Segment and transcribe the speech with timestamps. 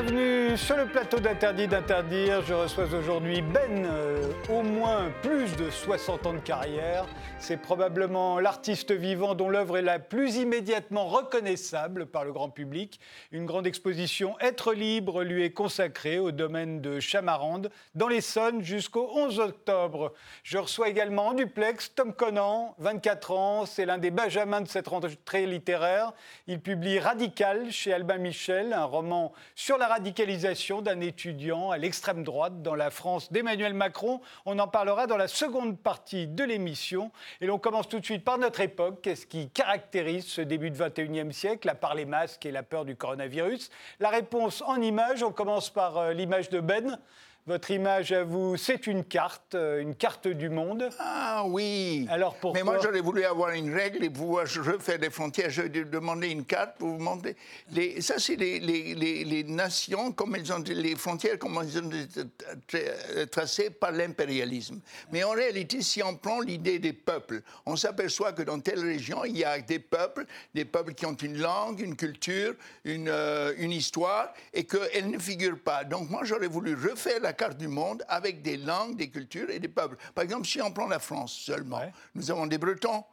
[0.00, 2.42] Bienvenue sur le plateau d'Interdit d'Interdire.
[2.42, 7.06] Je reçois aujourd'hui Ben, euh, au moins plus de 60 ans de carrière.
[7.38, 12.98] C'est probablement l'artiste vivant dont l'œuvre est la plus immédiatement reconnaissable par le grand public.
[13.30, 19.10] Une grande exposition Être libre lui est consacrée au domaine de Chamarande, dans l'Essonne, jusqu'au
[19.14, 20.12] 11 octobre.
[20.42, 23.66] Je reçois également en duplex Tom Conan, 24 ans.
[23.66, 26.12] C'est l'un des benjamins de cette rentrée littéraire.
[26.48, 30.47] Il publie Radical chez Albin Michel, un roman sur la radicalisation
[30.82, 34.22] d'un étudiant à l'extrême droite dans la France d'Emmanuel Macron.
[34.46, 37.10] On en parlera dans la seconde partie de l'émission.
[37.42, 39.00] Et l'on commence tout de suite par notre époque.
[39.02, 42.86] Qu'est-ce qui caractérise ce début de 21e siècle, à part les masques et la peur
[42.86, 43.70] du coronavirus?
[44.00, 45.22] La réponse en images.
[45.22, 46.98] On commence par euh, l'image de Ben.
[47.46, 50.90] Votre image à vous, c'est une carte, euh, une carte du monde.
[50.98, 52.06] Ah oui.
[52.10, 55.48] Alors pourquoi Mais moi, j'aurais voulu avoir une règle et pouvoir refaire des frontières.
[55.48, 57.36] Je vais demander une carte pour vous montrer.
[57.72, 61.82] Les, ça, c'est les, les, les, les nations, comme elles ont les frontières, comme elles
[61.82, 62.20] ont été
[62.68, 64.80] tra- tracées par l'impérialisme.
[65.10, 69.24] Mais en réalité, si on prend l'idée des peuples, on s'aperçoit que dans telle région,
[69.24, 72.52] il y a des peuples, des peuples qui ont une langue, une culture,
[72.84, 75.84] une, euh, une histoire, et qu'elles ne figurent pas.
[75.84, 79.58] Donc moi, j'aurais voulu refaire la carte du monde avec des langues, des cultures et
[79.58, 79.96] des peuples.
[80.14, 81.92] Par exemple, si on prend la France seulement, Ouais.
[82.14, 83.04] nous avons des Bretons.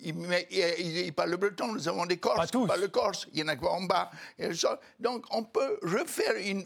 [0.00, 0.14] Ils,
[0.50, 3.48] ils- ils parlent le breton, nous avons des Corses Pas le corse, il y en
[3.48, 4.10] a quoi en bas.
[4.98, 6.64] Donc on peut refaire une.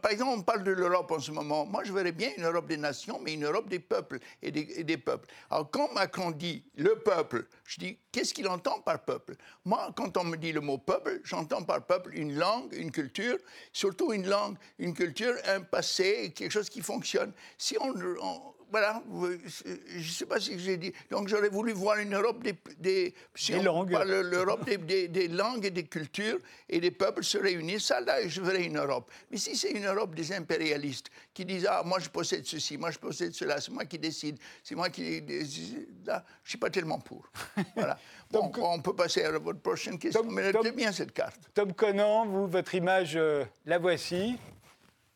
[0.00, 1.66] Par exemple, on parle de l'Europe en ce moment.
[1.66, 4.66] Moi, je verrais bien une Europe des nations, mais une Europe des peuples et des,
[4.76, 5.28] et des peuples.
[5.50, 9.34] Alors quand Macron dit le peuple, je dis qu'est-ce qu'il entend par peuple?
[9.64, 13.36] Moi, quand on me dit le mot peuple, j'entends par peuple une langue, une culture,
[13.72, 17.32] surtout une langue, une culture, un passé, quelque chose qui fonctionne.
[17.58, 20.92] Si on- on voilà, vous- je ne sais pas si j'ai dit.
[21.10, 23.92] Donc j'aurais voulu voir une Europe des, des, si Des on langues.
[23.92, 26.38] parle l'Europe des, des- des langues et des cultures
[26.68, 27.84] et des peuples se réunissent.
[27.84, 29.10] Ça, là, je verrais une Europe.
[29.30, 32.90] Mais si c'est une Europe des impérialistes qui disent Ah, moi je possède ceci, moi
[32.90, 35.20] je possède cela, c'est moi qui décide, c'est moi qui.
[35.20, 37.30] Là, je ne suis pas tellement pour.
[37.76, 37.98] Voilà.
[38.30, 40.22] Bon, on peut passer à votre prochaine question.
[40.22, 41.38] Tom- mais Tom- notez bien cette carte.
[41.52, 44.38] Tom Conan, vous, votre image, euh, la voici.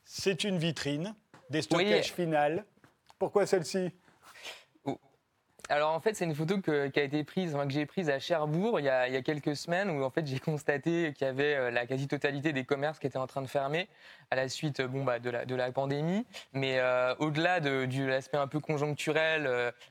[0.04, 1.14] C'est une vitrine,
[1.50, 2.64] des stockages finales.
[3.18, 3.90] Pourquoi celle-ci?
[5.68, 8.20] Alors en fait, c'est une photo que- qui a été prise, que j'ai prise à
[8.20, 11.70] Cherbourg il y, a, quelques semaines où en fait j'ai constaté qu'il y avait euh,
[11.72, 13.88] la quasi-totalité des commerces qui étaient en train de fermer
[14.30, 16.24] à la suite bon, bah, de, la, pandémie.
[16.52, 19.46] Mais euh, au-delà de, l'aspect un peu conjoncturel,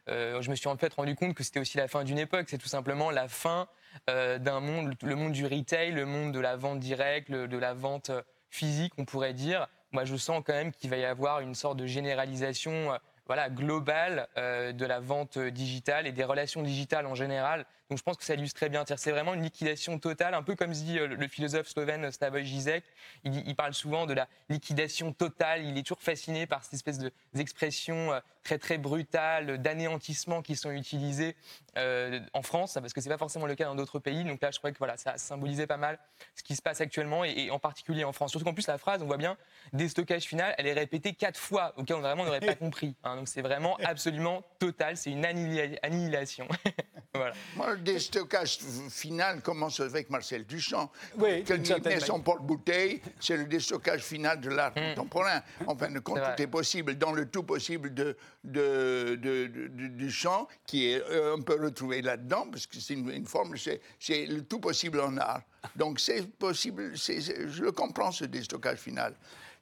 [0.07, 2.45] euh, je me suis en fait rendu compte que c'était aussi la fin d'une époque.
[2.47, 3.67] C'est tout simplement la fin
[4.09, 7.73] euh, d'un monde, le monde du retail, le monde de la vente directe, de la
[7.73, 8.11] vente
[8.49, 9.67] physique, on pourrait dire.
[9.91, 12.97] Moi, je sens quand même qu'il va y avoir une sorte de généralisation.
[13.27, 17.65] Voilà, globale euh, de la vente euh, digitale et des relations digitales en général.
[17.89, 18.83] Donc je pense que ça illustre très bien.
[18.97, 22.43] C'est vraiment une liquidation totale, un peu comme se dit euh, le philosophe slovène Slavoj
[22.43, 22.83] Žižek.
[23.23, 25.63] Il, il parle souvent de la liquidation totale.
[25.63, 30.55] Il est toujours fasciné par cette espèce de- d'expressions euh, très très brutales, d'anéantissement qui
[30.55, 31.35] sont utilisées
[31.77, 34.23] euh, en France, parce que c'est pas forcément le cas dans d'autres pays.
[34.23, 35.99] Donc là, je crois que voilà, ça symbolisait pas mal
[36.35, 38.31] ce qui se passe actuellement et, et en particulier en France.
[38.31, 39.37] Surtout qu'en plus la phrase, on voit bien,
[39.73, 42.95] déstockage final, elle est répétée quatre fois, auquel on vraiment n'aurait pas compris.
[43.03, 43.15] hein.
[43.17, 46.47] donc c'est vraiment absolument total, c'est une annihila- annihilation.
[47.13, 47.33] voilà.
[47.55, 48.57] Moi, le déstockage
[48.89, 50.91] final commence avec Marcel Duchamp.
[51.17, 55.41] Oui, Quand d'une il certaine met son porte-bouteille, c'est le déstockage final de l'art contemporain.
[55.67, 59.67] En fin de compte, tout est possible dans le tout possible de, de, de- de-
[59.67, 63.55] de- Duchamp, qui est euh, un peu retrouvé là-dedans, parce que c'est une, une forme,
[63.57, 65.41] c'est le tout possible en art.
[65.75, 69.15] Donc c'est possible, je le comprends, ce déstockage final.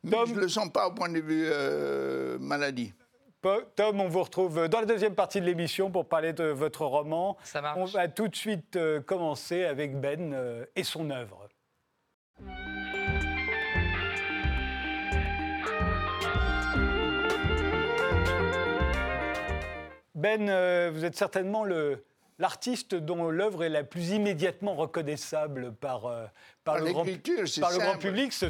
[0.04, 2.94] Mais Tom- je ne le sens pas au point de vue euh, maladie.
[3.76, 7.36] Tom, on vous retrouve dans la deuxième partie de l'émission pour parler de votre roman.
[7.44, 7.78] Ça marche.
[7.78, 11.50] On va tout de suite euh, commencer avec Ben euh, et son œuvre.
[20.16, 21.66] Ben, euh, vous êtes certainement
[22.40, 26.26] l'artiste dont l'œuvre est la plus immédiatement reconnaissable par, euh,
[26.64, 27.06] par, le, grand,
[27.60, 28.34] par le grand public.
[28.34, 28.48] Ce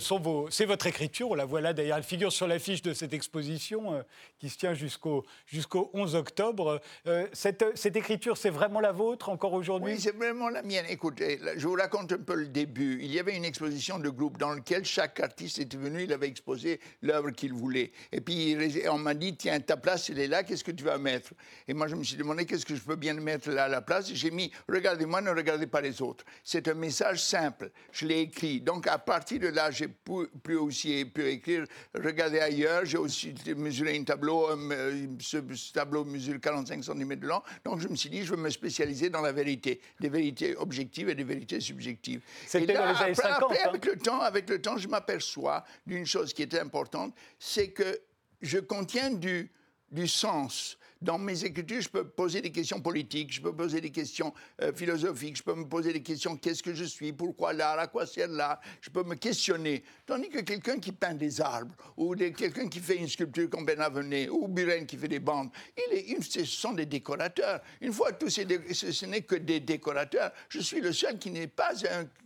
[0.50, 3.94] c'est votre écriture, on la voit là d'ailleurs, elle figure sur l'affiche de cette exposition
[3.94, 4.02] euh,
[4.40, 6.82] qui se tient jusqu'au jusqu'au 11 octobre.
[7.08, 9.94] Euh, cette, cette écriture, c'est vraiment la vôtre encore aujourd'hui?
[9.94, 10.86] Oui, c'est vraiment la mienne.
[10.90, 13.00] Écoutez, là, je vous raconte un peu le début.
[13.02, 16.28] Il y avait une exposition de groupe dans laquelle chaque artiste était venu, il avait
[16.28, 17.92] exposé l'œuvre qu'il voulait.
[18.12, 18.56] Et puis
[18.90, 21.34] on m'a dit, tiens, ta place, elle est là, qu'est-ce que tu vas mettre?
[21.68, 23.82] Et moi, je me suis demandé, qu'est-ce que je peux bien mettre là à la
[23.82, 24.10] place?
[24.12, 26.26] Et j'ai mis, regardez-moi, ne regardez pas les autres.
[26.44, 27.72] C'est un message simple.
[27.92, 28.60] Je je l'ai écrit.
[28.62, 31.66] Donc à partir de là, j'ai pu, pu aussi pu écrire,
[31.96, 32.86] regarder ailleurs.
[32.86, 34.50] J'ai aussi mesuré un tableau.
[34.50, 37.42] euh, Ce, ce tableau mesure 45 cm de long.
[37.64, 41.10] Donc je me suis dit, je vais me spécialiser dans la vérité, des vérités objectives
[41.10, 42.22] et des vérités subjectives.
[42.46, 43.70] C'était dans les années après, 50, après, hein.
[43.70, 48.00] avec le temps, avec le temps, je m'aperçois d'une chose qui est importante, c'est que
[48.42, 49.50] je contiens du,
[49.92, 50.78] du sens.
[51.04, 54.72] Dans mes écritures, je peux poser des questions politiques, je peux poser des questions euh,
[54.74, 58.06] philosophiques, je peux me poser des questions qu'est-ce que je suis, pourquoi l'art, à quoi
[58.06, 59.84] sert l'art, je peux me questionner.
[60.06, 64.30] Tandis que quelqu'un qui peint des arbres, ou quelqu'un qui fait une sculpture comme Benavenet,
[64.30, 67.60] ou Buren qui fait des bandes, il est, ce sont des décorateurs.
[67.82, 70.32] Une fois tous ces ce, n'est que des décorateurs.
[70.48, 71.74] Je suis le seul qui pas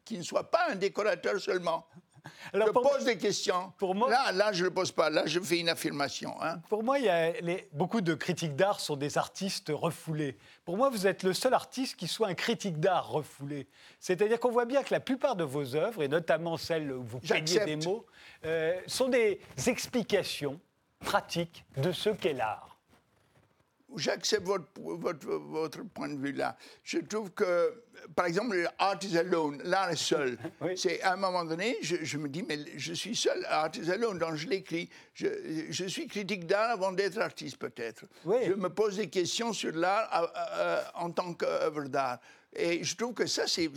[0.06, 1.88] qui ne soit pas un décorateur seulement.
[2.54, 3.74] Alors, je pour- pose des questions.
[3.78, 5.10] pour moi- Là, là, je ne le pose pas.
[5.10, 6.36] Là, je fais une affirmation.
[6.42, 6.60] hein.
[6.70, 10.38] Pour moi, il y a les- beaucoup de critiques d'art sont des artistes refoulés.
[10.66, 13.68] Pour moi, vous êtes le seul artiste qui soit un critique d'art refoulé.
[14.00, 17.20] C'est-à-dire qu'on voit bien que la plupart de vos œuvres, et notamment celles où vous
[17.20, 18.06] peignez des mots,
[18.46, 20.60] euh, sont des explications
[21.00, 22.77] pratiques de ce qu'est l'art.
[23.96, 26.58] J'accepte votre, votre, votre point de vue là.
[26.84, 27.84] Je trouve que,
[28.16, 30.38] par exemple, art is alone, l'art est seul.
[30.62, 30.78] Oui.
[30.78, 33.90] C'est à un moment donné, je, je me dis, mais je suis seul, art is
[33.90, 34.90] alone, donc je l'écris.
[35.14, 35.28] Je,
[35.70, 38.04] je suis critique d'art avant d'être artiste, peut-être.
[38.26, 38.38] Oui.
[38.46, 42.20] Je me pose des questions sur l'art euh, euh, en tant qu'œuvre d'art.
[42.56, 43.70] Et je trouve que ça, c'est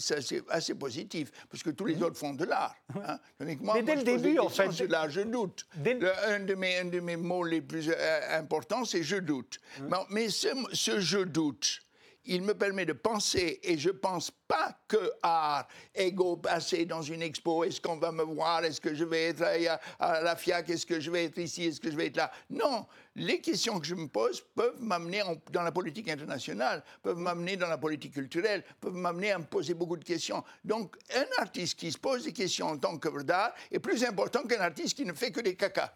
[0.49, 2.75] assez positif, parce que tous les autres font de l'art.
[3.05, 3.19] hein.
[3.61, 5.67] Moi, Mais dès le début, en fait, sur l'art, je doute.
[5.75, 9.03] Dès le- Le- un, de mes, un de mes mots les plus euh, importants, c'est
[9.03, 9.59] je doute.
[9.83, 11.81] Mais, mais ce, ce je doute,
[12.33, 17.23] il me permet de penser, et je pense pas que art égaux passer dans une
[17.23, 19.43] expo, est-ce qu'on va me voir, est-ce que je vais être
[19.99, 22.31] à, la FIAC, est-ce que je vais être ici, est-ce que je vais être là?
[22.49, 22.87] Non,
[23.17, 27.57] les questions que je me pose peuvent m'amener en- dans la politique internationale, peuvent m'amener
[27.57, 30.45] dans la politique culturelle, peuvent m'amener à me poser beaucoup de questions.
[30.65, 34.45] Donc, un artiste qui se pose des questions en tant qu'œuvre d'art est plus important
[34.45, 35.93] qu'un artiste qui ne fait que des cacas.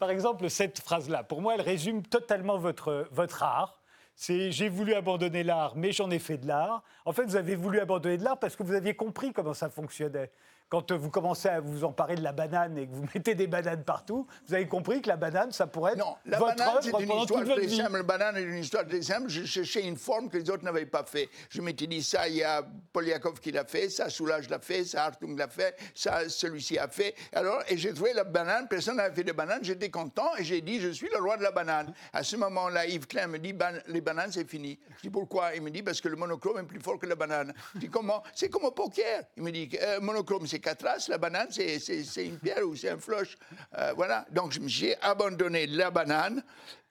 [0.00, 3.77] Par exemple, cette phrase-là, pour moi, elle résume totalement votre, votre art.
[4.20, 6.82] C'est j'ai voulu abandonner l'art, mais j'en ai fait de l'art.
[7.04, 9.70] En fait, vous avez voulu abandonner de l'art parce que vous aviez compris comment ça
[9.70, 10.32] fonctionnait.
[10.68, 13.84] Quand vous commencez à vous emparer de la banane et que vous mettez des bananes
[13.84, 16.88] partout, vous avez compris que la banane, ça pourrait être Non, la votre banane, c'est
[16.88, 17.76] œuvre une pendant histoire toute votre très vie.
[17.76, 17.96] simple.
[17.96, 19.28] La banane est une histoire très simple.
[19.28, 21.30] Je cherchais une forme que les autres n'avaient pas fait.
[21.48, 22.62] Je m'étais dit, ça, il y a
[22.92, 26.88] Polyakov qui l'a fait, ça, Soulage l'a fait, ça, Hartung l'a fait, ça, celui-ci a
[26.88, 27.14] fait.
[27.32, 30.60] Alors, et j'ai trouvé la banane, personne n'avait fait de banane, j'étais content et j'ai
[30.60, 31.94] dit, je suis le roi de la banane.
[32.12, 33.54] À ce moment-là, Yves Klein me dit,
[33.86, 34.78] les bananes, c'est fini.
[34.98, 35.54] Je dis, pourquoi?
[35.54, 37.54] Il me dit, parce que le monochrome est plus fort que la banane.
[37.74, 38.22] Je dis, comment?
[38.34, 39.22] C'est comme au poker.
[39.36, 42.66] Il me dit, euh, monochrome, c'est quatre as, la banane, c'est- c'est c'est une pierre
[42.66, 43.36] ou c'est un flush.
[43.76, 44.26] Euh, voilà.
[44.30, 46.42] Donc, j'ai abandonné la banane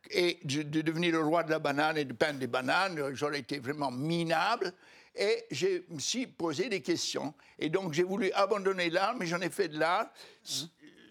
[0.09, 3.39] et de, de devenir le roi de la banane et de peindre des bananes, j'aurais
[3.39, 4.71] été vraiment minable.
[5.15, 7.33] Et je me suis posé des questions.
[7.57, 10.11] Et donc, j'ai voulu abandonner l'art, mais j'en ai fait de l'art.
[10.43, 10.65] C-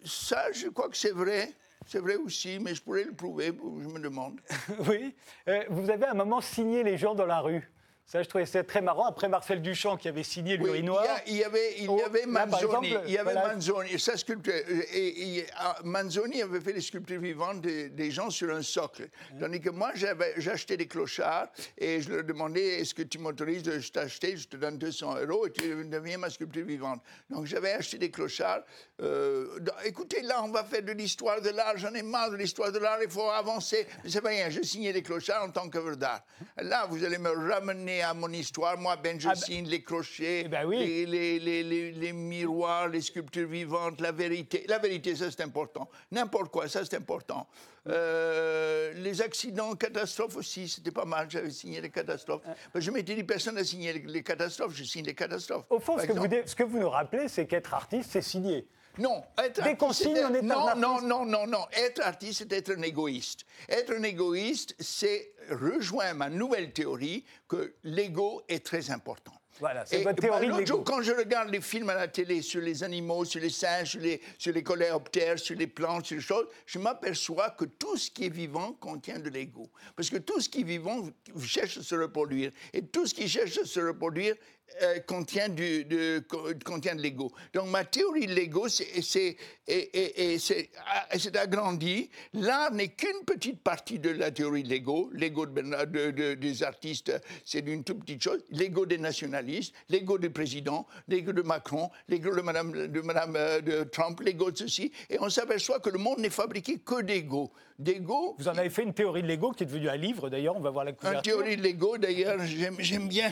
[0.05, 1.52] Ça, je crois que c'est vrai.
[1.88, 4.41] C'est vrai aussi, mais je pourrais le prouver, je me demande.
[4.88, 5.14] Oui.
[5.49, 7.69] Euh, vous avez à un moment signé les gens dans la rue.
[8.08, 9.06] Ça, je trouvais ça très marrant.
[9.06, 11.05] Après Marcel Duchamp qui avait signé Oui, l'urinoir.
[11.26, 12.62] il y avait, il Oh, y avait Manzoni.
[12.62, 13.55] exemple, il y avait voilà.
[13.55, 14.53] Manzoni, sa sculpture.
[14.93, 19.08] Et, et, ah, Manzoni avait fait les sculptures vivantes des, des gens sur un socle.
[19.41, 23.64] Tandis que moi, j'avais- j'achetais des clochards et je leur demandais est-ce que tu m'autorises
[23.64, 27.02] de t'acheter Je te donne 200 euros et tu deviens ma sculpture vivante.
[27.28, 28.62] Donc j'avais acheté des clochards.
[29.02, 31.76] Euh, dans- écoutez, là, on va faire de l'histoire de l'art.
[31.76, 32.99] J'en ai marre de l'histoire de l'art.
[33.02, 33.85] Il faut avancer.
[34.04, 34.49] Mais c'est pas rien.
[34.49, 36.25] Je signais des clochards en tant qu'œuvre d'art.
[36.59, 38.79] Là, vous allez me ramener à mon histoire.
[38.79, 40.79] Moi, ben, je Ah ben- signe les crochets, Eh ben oui.
[40.79, 44.65] les, les, les, les- les miroirs, les sculptures vivantes, la vérité.
[44.69, 45.88] La vérité, ça c'est important.
[46.11, 47.47] N'importe quoi, ça c'est important.
[47.88, 51.31] Euh, les accidents, catastrophes aussi, c'était pas mal.
[51.31, 52.43] J'avais signé les catastrophes.
[52.75, 55.65] Ben, je m'étais dit, personne n'a signé les, catastrophes, je signe les catastrophes.
[55.71, 58.67] Au fond, ce que, vous, ce que vous nous rappelez, c'est qu'être artiste, c'est signer.
[58.99, 59.62] Non, être
[59.95, 61.67] signe, c'est on est non, non, non, non, non.
[61.73, 63.45] Être artiste, c'est être un égoïste.
[63.69, 69.33] Être un égoïste, c'est rejoindre ma nouvelle théorie que l'ego est très important.
[69.59, 72.43] Voilà, c'est votre théorie bah, de jour, quand je regarde les films à la télé
[72.43, 76.17] sur les animaux, sur les singes, sur les, sur les coléoptères, sur les plantes, sur
[76.17, 79.71] les choses, je m'aperçois que tout ce qui est vivant contient de l'ego.
[79.95, 81.09] Parce que tout ce qui est vivant
[81.43, 82.50] cherche à se reproduire.
[82.73, 84.35] Et tout ce qui cherche à se reproduire
[84.82, 87.32] euh, contient, du, de, co- contient de l'ego.
[87.54, 89.37] Donc ma théorie de l'ego, c'est
[90.87, 91.06] ah,
[91.40, 92.11] agrandi.
[92.35, 95.11] L'art n'est qu'une petite partie de la théorie de l'ego.
[95.14, 97.12] L'ego de Bernard- de- de- des artistes,
[97.44, 98.42] c'est une toute petite chose.
[98.50, 103.61] L'ego des nationalistes, l'ego du président, l'ego de Macron, l'ego de Madame, de Madame euh,
[103.61, 104.92] de Trump, l'ego de ceci.
[105.11, 107.52] Et on s'aperçoit que le monde n'est fabriqué que d'ego.
[107.78, 108.37] D'ego.
[108.38, 110.61] Vous en avez fait une théorie de l'ego qui est devenue un livre, d'ailleurs, on
[110.61, 111.23] va voir la Une couverture.
[111.23, 112.38] théorie de l'ego, d'ailleurs,
[112.78, 113.30] j'aime bien.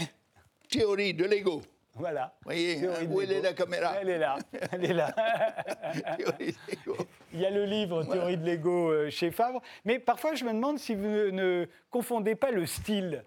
[0.68, 1.62] Théorie de l'ego.
[1.96, 2.34] Voilà.
[2.42, 4.36] Vous voyez, Théorie de où est la caméra Elle est là.
[4.72, 5.12] Elle est là.
[6.18, 6.96] Théorie de l'ego.
[7.32, 9.60] Il y a le livre Théorie de l'ego euh, chez Fabre.
[9.84, 13.24] Mais parfois, je me demande si vous ne, confondez pas le style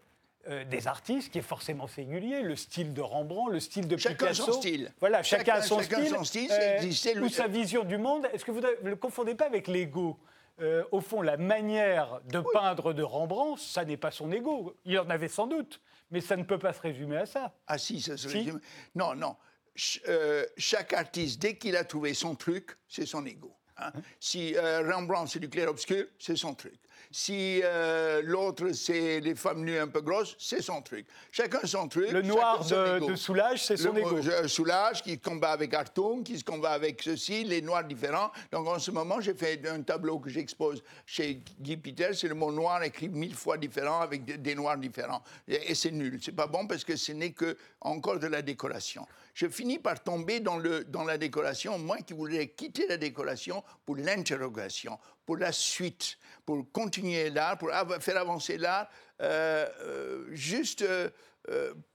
[0.50, 4.16] euh, des artistes, qui est forcément singulier, le style de Rembrandt, le style de Chacun
[4.28, 4.52] Picasso.
[4.52, 4.92] son style.
[5.00, 6.16] Voilà, chacun, Chacun- son chacun style.
[6.16, 8.28] son style, lui- Ou sa vision du monde.
[8.34, 10.18] Est-ce que vous ne le confondez pas avec l'ego?
[10.60, 14.76] Euh, Au fond, la manière de peindre de Rembrandt, ça n'est pas son ego.
[14.86, 15.80] Il en avait sans doute,
[16.12, 17.56] mais ça ne peut pas se résumer à ça.
[17.68, 18.38] Ah si, ça se Si.
[18.38, 18.60] résume.
[18.96, 19.36] Non, non.
[19.76, 23.56] Ch- euh, chaque artiste, dès qu'il a trouvé son truc, c'est son ego.
[23.80, 23.92] Hein.
[24.20, 26.74] Si euh, Rembrandt, c'est du clair-obscur, c'est son truc.
[27.12, 31.06] Si euh, l'autre, c'est les femmes nues un peu grosses, c'est son truc.
[31.32, 32.12] Chacun son truc.
[32.12, 34.18] Le noir de, Soulage, c'est son le ego.
[34.18, 38.32] euh, Soulage qui se combat avec Artung, qui se combat avec ceci, les noirs différents.
[38.52, 42.36] Donc en ce moment, j'ai fait un tableau que j'expose chez Guy Peter, c'est le
[42.36, 45.24] mot noir écrit mille fois différent avec des, des noirs différents.
[45.48, 48.42] Et, et c'est nul, c'est pas bon parce que ce n'est que encore de la
[48.42, 49.08] décoration.
[49.38, 53.64] Je finis par tomber dans, le, dans la décoration, moi qui voulais quitter la décoration
[53.86, 58.90] pour l'interrogation, pour la suite, pour continuer l'art, pour av- faire avancer l'art
[59.22, 61.12] euh, euh, juste euh,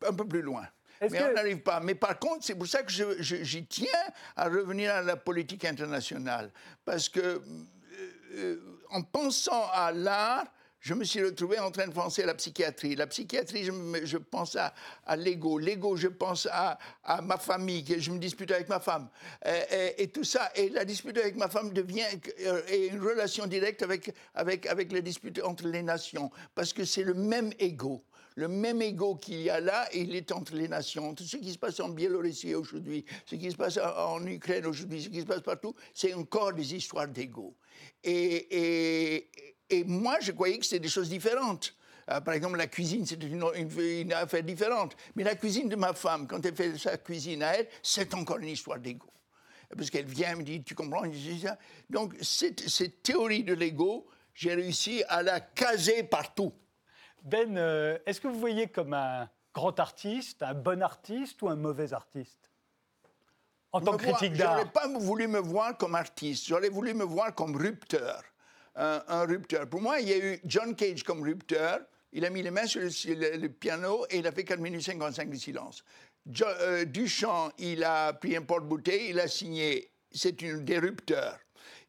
[0.07, 0.65] un peu plus loin.
[1.01, 1.81] Mais que- on n'arrive pas.
[1.81, 4.05] Mais par contre, c'est pour ça que j'y tiens
[4.37, 6.53] à revenir à la politique internationale.
[6.85, 7.43] Parce que,
[8.91, 10.47] en pensant à l'art,
[10.83, 12.97] je me suis retrouvé en train de penser à la psychiatrie.
[12.97, 14.75] La psychiatrie, je, pense à,
[15.17, 15.57] l'ego.
[15.57, 16.77] L'ego, je pense à,
[17.23, 19.09] ma famille, que je me dispute avec ma femme.
[19.97, 20.51] Et, tout ça.
[20.57, 22.03] Et la dispute avec ma femme devient
[22.41, 26.33] euh, une relation directe avec, avec, avec la dispute entre les nations.
[26.53, 28.05] Parce que c'est le même ego.
[28.35, 31.15] Le même ego qu'il y a là, il est entre les nations.
[31.15, 35.01] Tout ce qui se passe en Biélorussie aujourd'hui, ce qui se passe en Ukraine aujourd'hui,
[35.01, 37.55] ce qui se passe partout, c'est encore des histoires d'ego.
[38.03, 39.29] Et,
[39.73, 41.75] et moi, je croyais que c'était des choses différentes.
[42.11, 44.97] Euh, par exemple, la cuisine, c'était une, une- une affaire différente.
[45.15, 48.39] Mais la cuisine de ma femme, quand elle fait sa cuisine à elle, c'est encore
[48.39, 49.07] une histoire d'ego.
[49.77, 51.05] Parce qu'elle vient me dit, tu comprends
[51.43, 51.57] ça.
[51.89, 56.53] Donc, cette, cette théorie de l'ego, j'ai réussi à la caser partout.
[57.23, 61.57] Ben, euh, est-ce que vous voyez comme un grand artiste, un bon artiste ou un
[61.57, 62.51] mauvais artiste?
[63.71, 67.05] En tant que critique d'art J'aurais pas voulu me voir comme artiste, j'aurais voulu me
[67.05, 68.23] voir comme rupteur.
[68.75, 69.69] Un, rupteur.
[69.69, 71.81] Pour moi, il y a eu John Cage comme rupteur.
[72.13, 75.31] Il a mis les mains sur le, piano et il a fait 4 minutes 55
[75.31, 75.85] de silence.
[76.41, 79.91] Euh, Duchamp, il a pris un porte-bouteille, il a signé.
[80.11, 81.39] C'est une des rupteurs.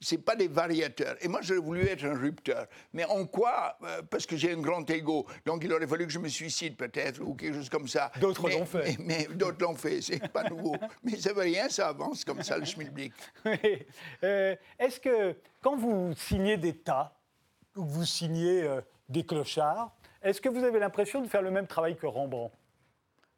[0.04, 1.16] C'est pas des variateurs.
[1.22, 2.68] Et moi, j'aurais voulu être un rupteur.
[2.94, 5.26] Mais en quoi Euh, Parce que j'ai un grand ego.
[5.46, 8.12] Donc, il aurait fallu que je me suicide, peut-être, ou quelque chose comme ça.
[8.20, 8.98] D'autres l'ont fait.
[9.00, 10.02] Mais, mais d'autres l'ont fait.
[10.02, 10.76] C'est pas nouveau.
[11.04, 13.14] mais ça veut rien, ça avance comme ça, le schmilblick.
[13.46, 13.58] Oui.
[14.24, 17.16] Euh, Est-ce que quand vous signez des tas,
[17.76, 21.52] ou que vous signez euh, des clochards, est-ce que vous avez l'impression de faire le
[21.52, 22.54] même travail que Rembrandt?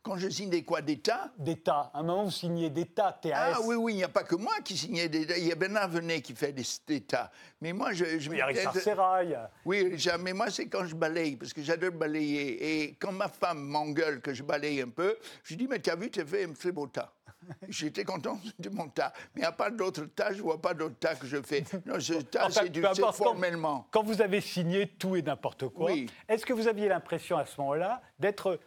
[0.05, 1.89] Quand je signe des quoi d'État Des tas.
[1.91, 3.31] À un moment, vous signez des tas, TAS.
[3.33, 5.55] Ah oui, oui, il n'y a pas que moi qui signais des Il y a
[5.55, 7.31] Bernard Venet qui fait des États.
[7.59, 10.33] Mais moi, je, je Il y a Richard peut-être- Serra, il y a- Oui, mais
[10.33, 12.83] moi, c'est quand je balaye, parce que j'adore balayer.
[12.83, 15.95] Et quand ma femme m'engueule que je balaye un peu, je dis, mais tu as
[15.95, 17.11] vu, tu as fait un très beau tas.
[17.69, 19.11] J'étais content de mon tas.
[19.35, 21.63] Mais à part d'autres tas, je ne vois pas d'autres tas que je fais.
[21.87, 23.87] Non, ce tas, Enfin, c'est importe, quand- formellement.
[23.89, 26.05] Quand vous avez signé tout et n'importe quoi, Oui.
[26.29, 28.59] est-ce que vous aviez l'impression à ce moment-là d'être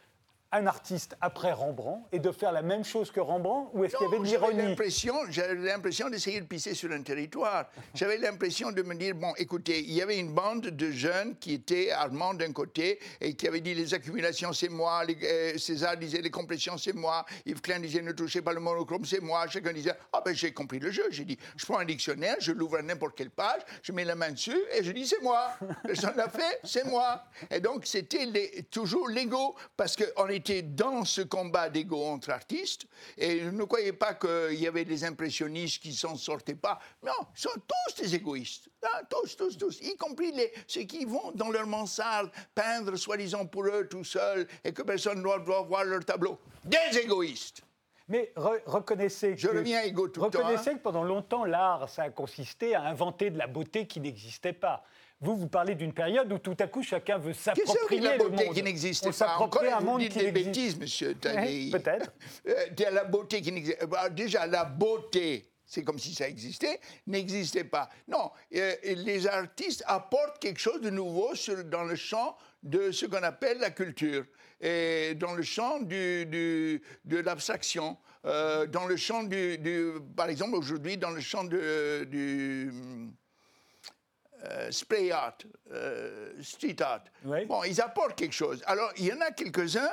[0.52, 4.07] un artiste après Rembrandt et de faire la même chose que Rembrandt Ou est-ce qu'il
[4.07, 4.76] y avait de l'ironie
[5.31, 7.67] j'avais l'impression d'essayer de pisser sur un territoire.
[7.95, 11.55] J'avais l'impression de me dire, bon, écoutez, il y avait une bande de jeunes qui
[11.55, 15.97] étaient allemands d'un côté et qui avaient dit les accumulations, c'est moi, les- euh, César
[15.97, 19.47] disait les compressions, c'est moi, Yves Klein disait ne touchez pas le monochrome, c'est moi,
[19.49, 21.05] chacun disait, ah ben j'ai compris le jeu.
[21.11, 24.14] J'ai dit, je prends un dictionnaire, je l'ouvre à n'importe quelle page, je mets la
[24.14, 25.50] main dessus et je dis, c'est moi.
[25.85, 27.23] Personne l'a fait, c'est moi.
[27.50, 28.26] Et donc c'était
[28.71, 34.14] toujours l'ego, parce qu'on était dans ce combat d'ego entre artistes, et ne croyez pas
[34.14, 36.78] qu'il y avait des impressionnistes qui s'en sortaient pas.
[37.04, 38.68] Non, ils sont tous des égoïstes.
[38.83, 39.80] Ah, tous, tous, tous.
[39.80, 44.47] Y compris les, ceux qui vont dans leur mansarde peindre, soi-disant pour eux, tout seuls,
[44.64, 46.38] et que personne ne doit, doit voir leur tableau.
[46.64, 47.62] Des égoïstes.
[48.11, 50.57] Mais re- reconnaissez Je que, reviens à Ego tout temps, hein.
[50.57, 54.83] que pendant longtemps, l'art, ça a consisté à inventer de la beauté qui n'existait pas.
[55.20, 58.54] Vous, vous parlez d'une période où tout à coup, chacun veut s'approprier le beauté monde.
[58.54, 61.14] qui n'existait On pas Encore, un vous monde dites qui des n'existe bêtises, monsieur Ouais,
[61.14, 61.70] Tadei.
[61.72, 62.12] peut-être.
[62.48, 64.08] Euh, la beauté qui n'existe pas.
[64.10, 67.88] Déjà, la beauté, c'est comme si ça existait, n'existait pas.
[68.06, 73.06] Non, euh, les artistes apportent quelque chose de nouveau sur- dans le champ de ce
[73.06, 74.25] qu'on appelle la culture,
[74.60, 80.28] et dans le champ du, du- de l'abstraction, euh, dans le champ du, du- par
[80.28, 82.70] exemple aujourd'hui, dans le champ de- du
[84.45, 85.38] euh, spray art,
[85.73, 87.04] euh, street art.
[87.25, 87.45] Oui.
[87.47, 88.62] Bon, ils apportent quelque chose.
[88.66, 89.90] Alors, il y en a quelques-uns,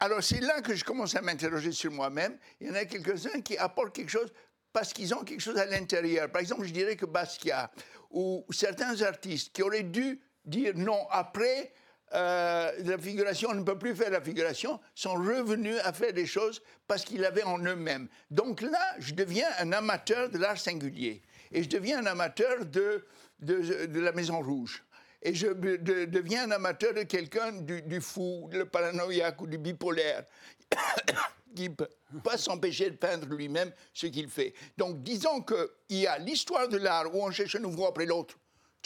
[0.00, 2.36] Alors c'est là que je commence à m'interroger sur moi-même.
[2.60, 4.32] Il y en a quelques-uns qui apportent quelque chose
[4.72, 6.30] parce qu'ils ont quelque chose à l'intérieur.
[6.30, 7.70] Par exemple, je dirais que Basquiat
[8.10, 11.72] ou certains artistes qui auraient dû dire non après
[12.12, 16.26] euh, la figuration, on ne peut plus faire la figuration, sont revenus à faire des
[16.26, 18.08] choses parce qu'ils l'avaient en eux-mêmes.
[18.30, 21.22] Donc là, je deviens un amateur de l'art singulier.
[21.54, 23.06] Et je deviens un amateur de,
[23.40, 24.84] de, la Maison Rouge.
[25.22, 30.24] Et je deviens un amateur de quelqu'un du, fou, le paranoïaque ou du bipolaire,
[31.56, 31.88] qui ne peut
[32.22, 34.52] pas s'empêcher de peindre lui-même ce qu'il fait.
[34.76, 38.36] Donc disons qu'il y a l'histoire de l'art où on cherche un nouveau après l'autre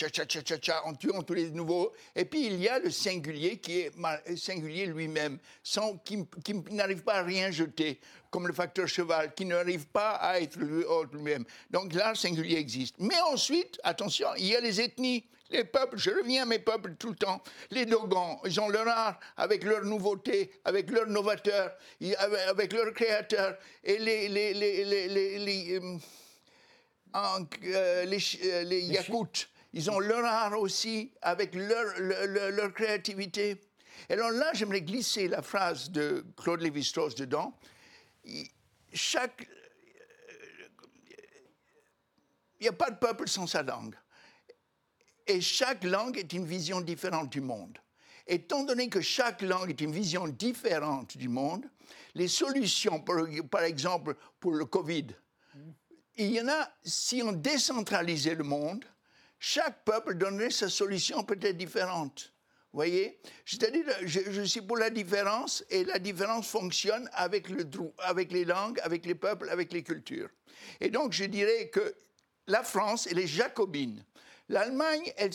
[0.07, 1.93] tcha en tuant tous les nouveaux.
[2.15, 3.93] Et puis il y a le singulier qui est
[4.37, 6.25] singulier lui-même, sans, qui,
[6.71, 8.01] n'arrive pas à rien jeter,
[8.31, 11.45] comme le facteur cheval, qui n'arrive pas à être lui-même.
[11.71, 12.97] Donc l'art singulier existe.
[12.99, 15.25] Mais ensuite, attention, il y a les ethnies.
[15.51, 17.43] Les peuples, je reviens à mes peuples tout le temps.
[17.71, 21.75] Les Dogons, ils ont leur art avec leur nouveauté, avec leur novateur,
[22.49, 23.57] avec leur créateur.
[23.83, 25.97] Et les, les, les, les, les, les, euh,
[27.17, 28.07] euh,
[28.45, 33.61] euh, Yakoutes, ils ont leur art aussi, avec leur, créativité.
[34.09, 37.57] Et alors là, j'aimerais glisser la phrase de Claude Lévi-Strauss dedans.
[38.25, 38.49] Il
[42.61, 43.95] n'y a pas de peuple sans sa langue.
[45.29, 47.79] Et chaque langue est une vision différente du monde.
[48.27, 51.65] Étant donné que chaque langue est une vision différente du monde,
[52.17, 53.01] les solutions,
[53.49, 55.07] par exemple pour le Covid,
[56.17, 58.85] il y en a, si on décentralisait le monde,
[59.39, 62.33] chaque peuple donnerait sa solution peut-être différente.
[62.73, 63.19] Voyez?
[63.45, 67.65] C'est-à-dire, je, suis pour la différence et la différence fonctionne avec, le,
[67.99, 70.29] avec les langues, avec les peuples, avec les cultures.
[70.81, 71.95] Et donc, je dirais que
[72.47, 74.05] la France, elle est jacobine.
[74.51, 75.31] L'Allemagne, elle,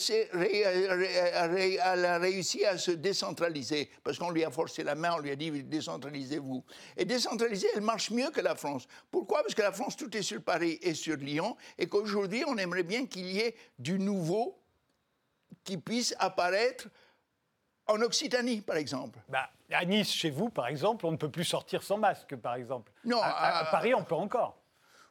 [2.04, 5.36] a réussi à se décentraliser parce qu'on lui a forcé la main, on lui a
[5.36, 6.64] dit décentralisez-vous.
[6.96, 8.88] Et décentraliser, elle marche mieux que la France.
[9.12, 9.42] Pourquoi?
[9.42, 12.82] Parce que la France, tout est sur Paris et sur Lyon et qu'aujourd'hui, on aimerait
[12.82, 14.60] bien qu'il y ait du nouveau
[15.62, 16.88] qui puisse apparaître
[17.86, 19.20] en Occitanie, par exemple.
[19.28, 22.56] Bah, à Nice, chez vous, par exemple, on ne peut plus sortir sans masque, par
[22.56, 22.90] exemple.
[23.04, 24.63] Non, à Paris, on peut encore.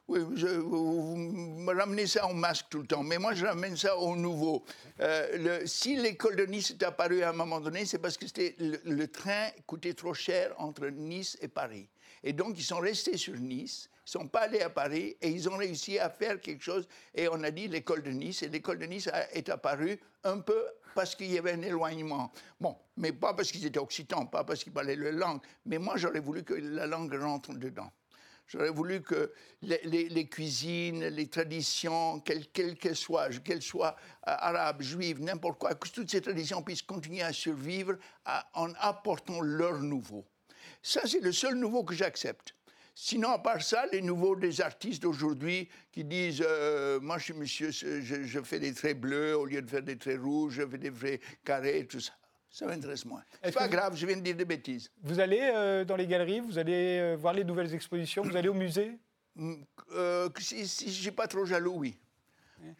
[0.06, 3.96] Oui, vous, me ramenez ça en masque tout le temps, mais moi je ramène ça
[3.96, 4.62] au nouveau.
[5.00, 8.26] Euh, si l'école de Nice est apparue à un moment donné, c'est parce que
[8.58, 11.88] le, le, train coûtait trop cher entre Nice et Paris.
[12.22, 15.48] Et donc ils sont restés sur Nice, ils sont pas allés à Paris et ils
[15.48, 16.86] ont réussi à faire quelque chose.
[17.14, 20.66] Et on a dit l'école de Nice, et l'école de Nice est apparue un peu
[20.94, 22.30] parce qu'il y avait un éloignement.
[22.60, 25.96] Bon, mais pas parce qu'ils étaient occitans, pas parce qu'ils parlaient la langue, mais moi
[25.96, 27.90] j'aurais voulu que la langue rentre dedans.
[28.46, 33.96] J'aurais voulu que les, cuisines, les traditions, quelles qu'elles soient, qu'elles soient
[34.28, 37.96] euh, arabes, juives, n'importe quoi, que toutes ces traditions puissent continuer à survivre
[38.52, 40.24] en apportant leur nouveau.
[40.82, 42.54] Ça, c'est le seul nouveau que j'accepte.
[42.94, 47.32] Sinon, à part ça, les nouveaux des artistes d'aujourd'hui qui disent euh, Moi, je suis
[47.32, 50.66] monsieur, je, je, fais des traits bleus au lieu de faire des traits rouges, je
[50.68, 52.12] fais des traits carrés, tout ça
[52.54, 53.24] ça m'intéresse moins.
[53.42, 54.88] C'est pas grave, je viens de dire des bêtises.
[55.02, 58.48] Vous allez euh, dans les galeries, vous allez euh, voir les nouvelles expositions, vous allez
[58.48, 58.96] au musée?
[59.34, 59.54] Mm,
[59.90, 61.98] euh, Si, si je suis pas trop jaloux, oui.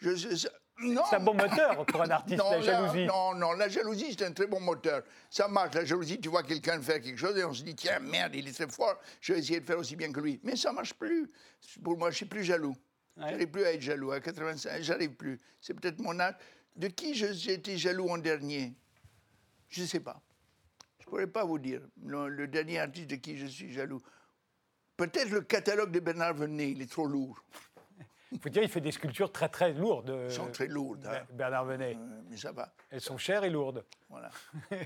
[0.01, 3.05] c'est un bon moteur pour un artiste, la jalousie.
[3.07, 5.03] non, non, la jalousie, c'est un très bon moteur.
[5.29, 7.99] Ça marche, la jalousie, tu vois quelqu'un faire quelque chose et on se dit, tiens,
[7.99, 10.39] merde, il est très fort, je vais essayer de faire aussi bien que lui.
[10.45, 11.29] Mais ça marche plus.
[11.83, 12.77] Pour moi, je suis plus jaloux.
[13.17, 14.13] Je J'arrive plus à être jaloux.
[14.13, 15.41] À 85, j'arrive plus.
[15.61, 16.35] C'est peut-être mon âge.
[16.77, 18.73] De qui j'ai été jaloux en dernier?
[19.75, 20.21] Je ne sais pas.
[20.99, 24.01] Je ne pourrais pas vous dire le, dernier artiste de qui je suis jaloux.
[24.97, 27.43] Peut-être le catalogue de Bernard Venet, il est trop lourd.
[28.31, 30.11] Il faut dire qu'il fait des sculptures très très lourdes.
[30.11, 31.07] Elles sont très lourdes.
[31.07, 31.25] Hein.
[31.33, 31.97] Bernard Venet.
[32.29, 32.73] mais ça va.
[32.91, 33.85] Elles sont chères et lourdes.
[34.09, 34.31] Voilà.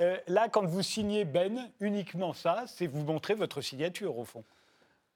[0.00, 4.44] Euh, là, quand vous signez Ben, uniquement ça, c'est vous montrer votre signature au fond.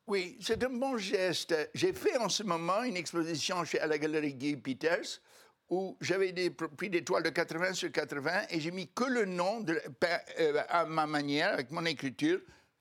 [0.07, 1.55] Oui, c'est un bon geste.
[1.75, 5.21] J'ai fait en ce moment une exposition chez, à la galerie Guy Peters
[5.71, 9.65] où j'avais pris des toiles de 80 sur 80 et j'ai mis que le nom
[9.65, 12.41] euh, à ma manière, avec mon écriture,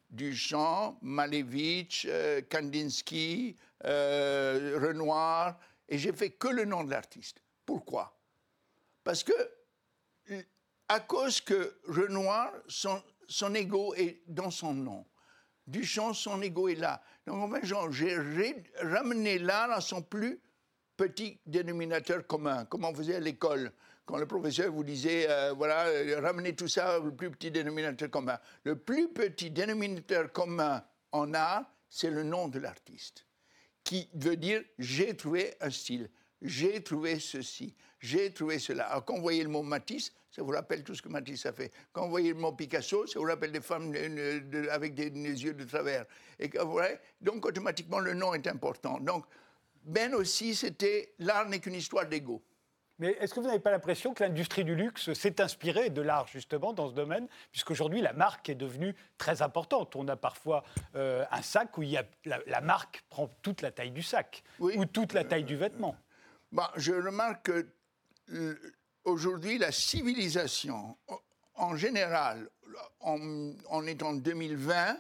[0.10, 7.44] Duchamp, Malevich, euh, Kandinsky, euh, Renoir, et j'ai fait que le nom de l'artiste.
[7.64, 8.20] Pourquoi?
[9.04, 9.34] Parce que,
[10.88, 15.06] à cause que Renoir, son, son ego est dans son nom.
[15.68, 17.04] Duchamp, son ego est là.
[17.28, 17.60] Donc, enfin,
[17.92, 20.42] j'ai ramené l'art à son plus
[21.00, 23.72] petit dénominateur commun, comme on faisait à l'école.
[24.06, 28.10] Quand le professeur vous disait, euh, voilà, euh, ramenez tout ça au plus petit dénominateur
[28.12, 28.38] commun.
[28.66, 30.84] Le plus petit dénominateur commun
[31.14, 33.26] en art, c'est le nom de l'artiste,
[33.86, 36.10] qui veut dire j'ai trouvé un style,
[36.42, 38.88] j'ai trouvé ceci, j'ai trouvé cela.
[38.88, 41.54] Alors quand vous voyez le mot Matisse, ça vous rappelle tout ce que Matisse a
[41.54, 41.72] fait.
[41.94, 43.96] Quand vous voyez le mot Picasso, ça vous rappelle des femmes
[44.70, 46.06] avec des, yeux de travers.
[46.40, 46.50] Et
[47.22, 49.00] donc automatiquement, le nom est important.
[49.00, 49.24] Donc,
[49.84, 52.44] Ben aussi, c'était l'art n'est qu'une histoire d'ego.
[53.00, 56.28] Mais est-ce que vous n'avez pas l'impression que l'industrie du luxe s'est inspirée de l'art
[56.28, 59.96] justement dans ce domaine, puisqu'aujourd'hui la marque est devenue très importante.
[59.96, 60.66] On a parfois
[60.96, 64.44] euh, un sac où il y a, la, marque prend toute la taille du sac
[64.60, 65.96] ou toute la taille du vêtement.
[66.52, 67.68] Bah, je remarque que
[68.34, 68.60] euh,
[69.06, 70.98] aujourd'hui la civilisation
[71.60, 72.50] en général,
[73.02, 74.98] on, est en 2020,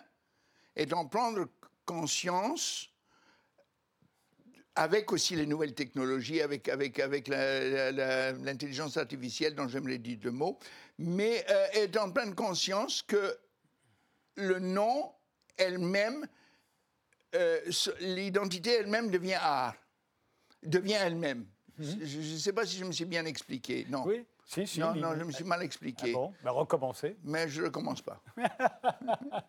[0.76, 1.48] est en prendre
[1.86, 2.89] conscience
[4.80, 10.58] avec aussi les nouvelles technologies, avec, avec, avec l'intelligence artificielle dont j'aimerais dire deux mots,
[10.98, 13.38] mais euh, est en pleine conscience que
[14.36, 15.12] le nom
[15.58, 16.26] elle-même,
[17.36, 17.60] euh,
[18.00, 19.76] l'identité elle-même devient art,
[20.63, 21.46] devient elle-même.
[21.78, 22.00] Mhm.
[22.02, 23.86] Je ne sais pas si je me suis bien expliqué.
[23.89, 24.06] Non.
[24.06, 24.26] Oui.
[24.50, 26.10] Si, si, non, non, je me suis mal expliqué.
[26.10, 27.18] Ah bon, ben, recommencer.
[27.24, 28.20] Mais je ne recommence pas.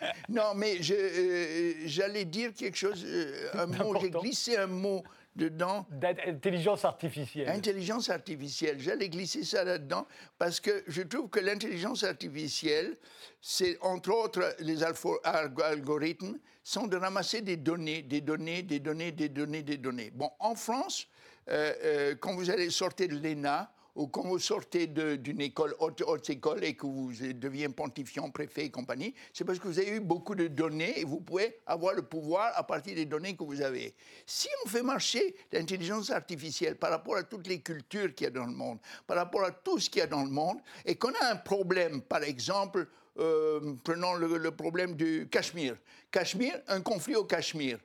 [0.30, 5.84] non, mais euh, j'allais dire quelque chose, euh, un mot, j'ai glissé un mot dedans.
[5.90, 7.50] D'intelligence artificielle.
[7.50, 8.80] Intelligence artificielle.
[8.80, 10.06] J'allais glisser ça là-dedans
[10.38, 12.96] parce que je trouve que l'intelligence artificielle,
[13.42, 19.28] c'est entre autres les algorithmes, sont de ramasser des données, des données, des données, des
[19.28, 20.10] données, des données.
[20.14, 21.06] Bon, en France,
[21.50, 26.62] euh, quand vous allez sortir de l'ENA, ou quand vous sortez d'une école, haute, école,
[26.62, 30.34] et que vous devenez pontifiant, préfet et compagnie, c'est parce que vous avez eu beaucoup
[30.34, 33.94] de données et vous pouvez avoir le pouvoir à partir des données que vous avez.
[34.26, 38.30] Si on fait marcher l'intelligence artificielle par rapport à toutes les cultures qu'il y a
[38.30, 40.96] dans le monde, par rapport à tout ce qu'il y a dans le monde, et
[40.96, 42.86] qu'on a un problème, par exemple,
[43.18, 45.76] euh, prenons le, le problème du Cachemire.
[46.10, 47.78] Cachemire, un conflit au Cachemire.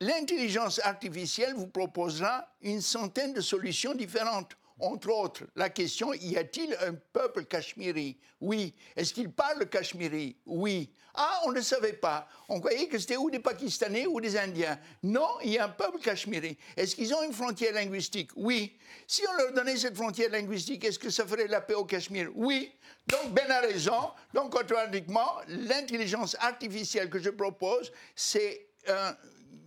[0.00, 6.76] L'intelligence artificielle vous proposera une centaine de solutions différentes entre autres, la question y a-t-il
[6.80, 8.18] un peuple cachemiri?
[8.40, 8.74] Oui.
[8.96, 10.36] Est-ce qu'il parle cachemiri?
[10.46, 10.92] Oui.
[11.14, 12.28] Ah, on ne savait pas.
[12.48, 14.78] On croyait que c'était ou des Pakistanais ou des Indiens.
[15.02, 16.56] Non, il y a un peuple cachemiri.
[16.76, 18.30] Est-ce qu'ils ont une frontière linguistique?
[18.36, 18.78] Oui.
[19.06, 22.30] Si on leur donnait cette frontière linguistique, est-ce que ça ferait la paix au Cachemire?
[22.34, 22.72] Oui.
[23.08, 24.12] Donc Ben a raison.
[24.32, 28.68] Donc automatiquement, l'intelligence artificielle que je propose, c'est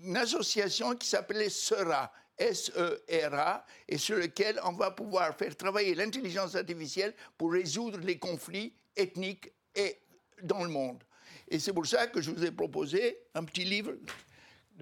[0.03, 6.55] une association qui s'appelait SERA SERA, et sur lequel on va pouvoir faire travailler l'intelligence
[6.55, 9.99] artificielle pour résoudre les conflits ethniques et
[10.41, 11.03] dans le monde.
[11.47, 13.93] Et c'est pour ça que je vous ai proposé un petit livre.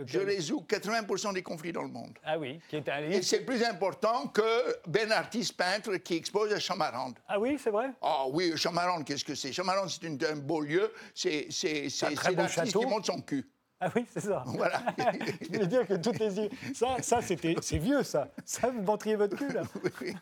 [0.06, 2.18] Je résous 80% des conflits dans le monde.
[2.24, 3.14] Ah oui, qui est un livre.
[3.14, 7.20] Et c'est plus important que Ben Artiste peintre qui expose à Chamarande.
[7.28, 7.90] Ah oui, c'est vrai?
[8.02, 9.52] Ah oui, Chamarande, qu'est-ce que c'est?
[9.52, 10.94] Chamarande, c'est un beau lieu.
[11.14, 13.46] C'est l'artiste qui monte son cul.
[13.84, 14.44] Ah oui, c'est ça.
[14.46, 14.84] Voilà.
[15.42, 18.28] je voulais dire que toutes les ça, ça c'était, c'est vieux ça.
[18.46, 19.64] Ça, vous montriez votre cul là.
[20.02, 20.14] oui,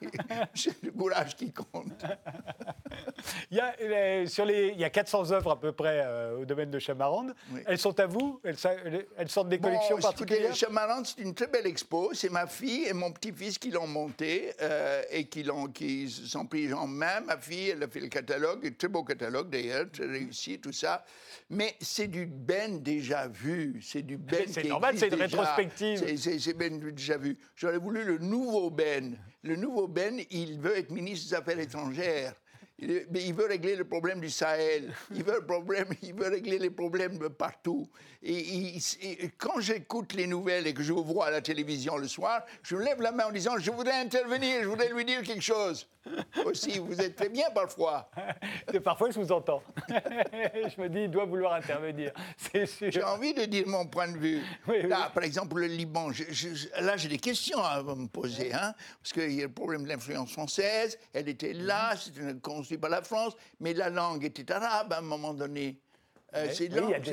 [0.54, 2.06] c'est le bourrage qui compte.
[3.52, 6.46] il, y a, sur les, il y a 400 œuvres à peu près euh, au
[6.46, 7.36] domaine de Chamarande.
[7.66, 8.40] Elles sont à vous?
[8.46, 8.56] Elles,
[9.18, 10.56] elles, sortent des collections bon, particulières?
[10.56, 12.12] Chamarande, c'est une très belle expo.
[12.14, 16.46] C'est ma fille et mon petit-fils qui l'ont montée euh, et qui l'ont, qui s'en
[16.46, 17.20] pris en main.
[17.26, 20.72] Ma fille, elle a fait le catalogue, un très beau catalogue d'ailleurs, très réussi, tout
[20.72, 21.04] ça.
[21.50, 23.49] Mais c'est du Ben déjà vu
[23.82, 24.44] c'est du Ben.
[24.48, 26.18] C'est normal, c'est une rétrospective.
[26.18, 27.38] C'est Ben déjà vu.
[27.56, 29.18] J'aurais voulu le nouveau Ben.
[29.44, 32.34] Le nouveau Ben, il veut être ministre des Affaires étrangères.
[32.82, 34.94] Mais il veut régler le problème du Sahel.
[35.14, 37.90] Il veut, problème, il veut régler les problèmes de partout.
[38.22, 38.78] Et,
[39.38, 42.76] quand j'écoute les nouvelles et que je vous vois à la télévision le soir, je
[42.76, 45.88] me lève la main en disant Je voudrais intervenir, je voudrais lui dire quelque chose.
[46.46, 48.10] Aussi, vous êtes très bien parfois.
[48.84, 49.62] parfois, je vous entends.
[49.90, 52.12] je me dis Il doit vouloir intervenir.
[52.38, 52.92] C'est.
[52.92, 54.42] J'ai envie de dire mon point de vue.
[54.68, 56.10] là, par exemple, le Liban,
[56.80, 58.54] là, j'ai des questions à me poser.
[58.54, 60.98] Hein, parce qu'il y a le problème de l'influence française.
[61.14, 62.34] Elle était là, c'était
[62.70, 65.80] construit par la France, mais la langue était arabe à un moment donné.
[66.36, 66.68] Euh, c'est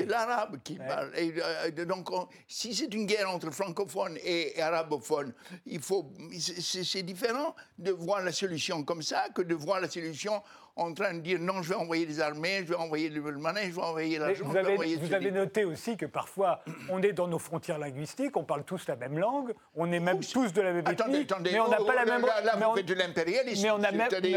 [0.05, 1.11] l'arabe qui parle.
[1.17, 2.09] Et, euh, donc,
[2.47, 5.33] si c'est une guerre entre francophones et, arabophones,
[5.65, 10.43] il faut, c'est différent de voir la solution comme ça que de voir la solution
[10.77, 13.69] en train de dire non, je vais envoyer des armées, je vais envoyer le monnaie,
[13.69, 14.45] je vais envoyer l'argent.
[14.45, 18.43] Vous, avez, vous avez noté aussi que parfois, on est dans nos frontières linguistiques, on
[18.43, 21.59] parle tous la même langue, on est même tous de la même ethnie, attendez, mais
[21.59, 22.25] on n'a pas la même.
[22.25, 23.63] Là, là vous faites de l'impérialisme.
[23.63, 23.71] Mais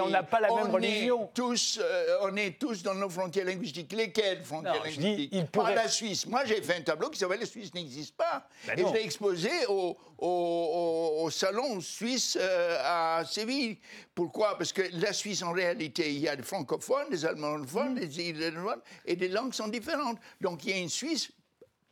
[0.00, 1.30] on n'a pas la même religion.
[1.34, 3.92] Tous, euh, on est tous dans nos frontières linguistiques.
[3.92, 5.74] Lesquelles frontières linguistiques il pourrait...
[5.74, 6.26] Pas la Suisse.
[6.26, 8.46] Moi, j'ai fait un tableau qui s'appelle La Suisse n'existe pas.
[8.66, 9.50] Ben et je l'ai exposé
[10.20, 13.78] au, au, salon suisse euh, à Séville.
[14.14, 14.56] Pourquoi?
[14.56, 18.00] Parce que la Suisse, en réalité, il y a des francophones, des allemophones, mm.
[18.00, 20.18] des irlandophones, et des langues sont différentes.
[20.40, 21.32] Donc il y a une Suisse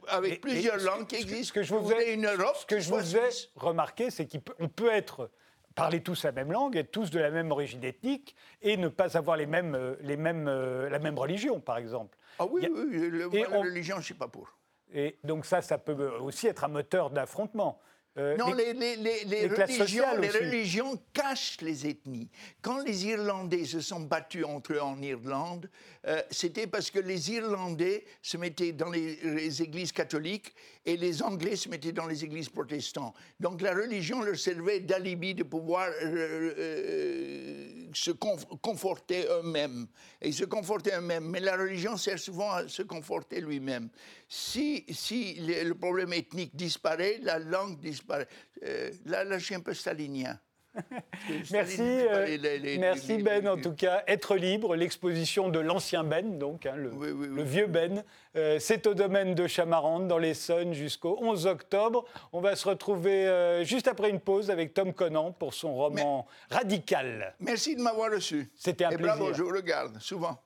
[0.09, 1.49] avec plusieurs langues qui existent.
[1.49, 4.69] Ce que je vous, ai, une Europe, ce que je vous ai remarqué, c'est qu'on
[4.69, 5.31] peut être
[5.75, 9.17] parler tous la même langue, être tous de la même origine ethnique et ne pas
[9.17, 12.17] avoir les mêmes, les mêmes, la même religion, par exemple.
[12.39, 14.53] Ah oui, oui, la religion, je ne suis pas pour.
[14.93, 17.81] Et donc ça, ça peut aussi être un moteur d'affrontement.
[18.19, 18.73] Euh, non, les,
[19.47, 22.29] religions, cachent les ethnies.
[22.61, 25.71] Quand les Irlandais se sont battus entre eux en Irlande,
[26.07, 30.53] euh, c'était parce que les Irlandais se mettaient dans les, églises catholiques
[30.85, 33.15] et les Anglais se mettaient dans les églises protestantes.
[33.39, 39.87] Donc la religion leur servait d'alibi de pouvoir euh, se conforter eux-mêmes.
[40.21, 41.27] Et se conforter eux-mêmes.
[41.27, 43.89] Mais la religion sert souvent à se conforter lui-même.
[44.29, 48.29] Si, si le problème ethnique disparaît, la langue disparaît.
[48.63, 50.39] Euh, là, là, je suis un peu stalinien.
[51.51, 52.37] merci, euh,
[52.79, 53.49] merci Ben.
[53.49, 58.05] En tout cas, être libre, l'exposition de l'ancien Ben, donc hein, le, vieux Ben,
[58.37, 62.05] euh, c'est au domaine de Chamarande dans l'Essonne jusqu'au 11 octobre.
[62.33, 67.35] On va se retrouver juste après une pause avec Tom Conan pour son roman Radical.
[67.41, 68.51] Merci de m'avoir reçu.
[68.55, 69.17] C'était un Et plaisir.
[69.17, 70.39] Bravo, je vous regarde souvent.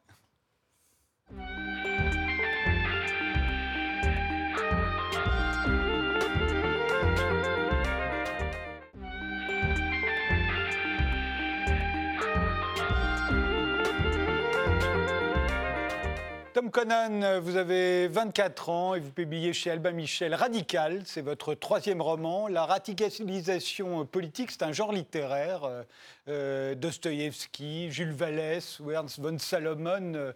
[16.54, 21.54] Tom Conan, vous avez 24 ans et vous publiez chez Albin Michel Radical, c'est votre
[21.54, 22.46] troisième roman.
[22.46, 25.64] La radicalisation politique, c'est un genre littéraire.
[25.64, 25.82] Euh,
[26.28, 30.32] euh Dostoïevski, Jules Vallès ou Ernst von Salomon euh,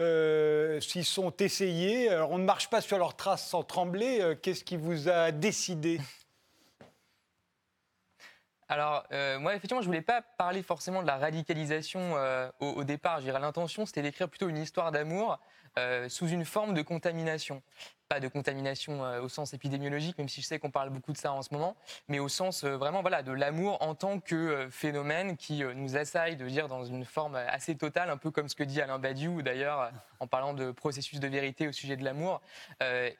[0.00, 2.10] euh, s'y sont essayés.
[2.10, 4.34] Alors on ne marche pas sur leurs traces sans trembler.
[4.42, 5.98] Qu'est-ce qui vous a décidé?
[8.68, 9.04] Alors,
[9.40, 12.14] moi, effectivement, je voulais pas parler forcément de la radicalisation
[12.60, 13.20] au, au, départ.
[13.20, 15.38] L'intention, c'était d'écrire plutôt une histoire d'amour
[15.76, 17.60] euh, sous une forme de contamination
[18.20, 21.32] de contamination euh, au sens épidémiologique, même si je sais qu'on parle beaucoup de ça
[21.32, 21.76] en ce moment,
[22.08, 25.96] mais au sens euh, vraiment voilà de l'amour en tant que euh, phénomène qui nous
[25.96, 28.98] assaille de dire dans une forme assez totale, un peu comme ce que dit Alain
[28.98, 32.40] Badiou d'ailleurs en parlant de processus de vérité au sujet de l'amour.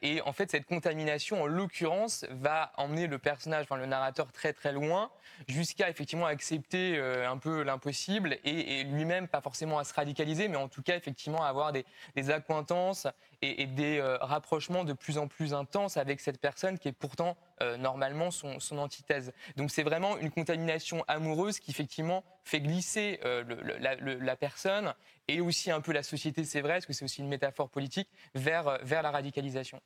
[0.01, 4.53] et en fait, cette contamination, en l'occurrence, va emmener le personnage, enfin le narrateur, très
[4.53, 5.11] très loin,
[5.47, 10.67] jusqu'à effectivement accepter un peu l'impossible et, lui-même pas forcément à se radicaliser, mais en
[10.67, 13.07] tout cas effectivement avoir des, des accointances
[13.41, 17.77] et, des rapprochements de plus en plus intenses avec cette personne qui est pourtant euh,
[17.77, 19.31] normalement son, antithèse.
[19.55, 23.43] Donc c'est vraiment une contamination amoureuse qui effectivement fait glisser euh,
[23.79, 24.93] la, personne
[25.27, 28.09] et aussi un peu la société, c'est vrai, parce que c'est aussi une métaphore politique,
[28.33, 29.79] vers, vers la radicalisation.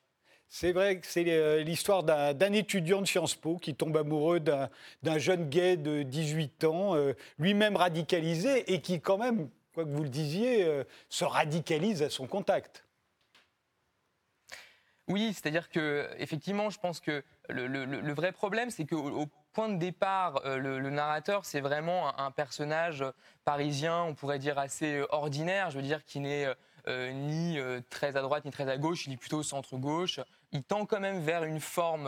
[0.50, 5.48] C'est vrai que c'est l'histoire d'un étudiant de Sciences Po qui tombe amoureux d'un jeune
[5.48, 6.96] gay de 18 ans,
[7.38, 10.68] lui-même radicalisé, et qui quand même, quoi que vous le disiez,
[11.08, 12.84] se radicalise à son contact.
[15.10, 20.42] Oui, c'est-à-dire que effectivement, je pense que le, vrai problème, c'est qu'au point de départ,
[20.46, 23.04] euh, le, narrateur, c'est vraiment un, personnage
[23.44, 26.48] parisien, on pourrait dire assez ordinaire, je veux dire, qui n'est
[26.88, 30.20] euh, ni euh, très à droite ni très à gauche, il est plutôt centre-gauche.
[30.52, 32.08] Il tend quand même vers une forme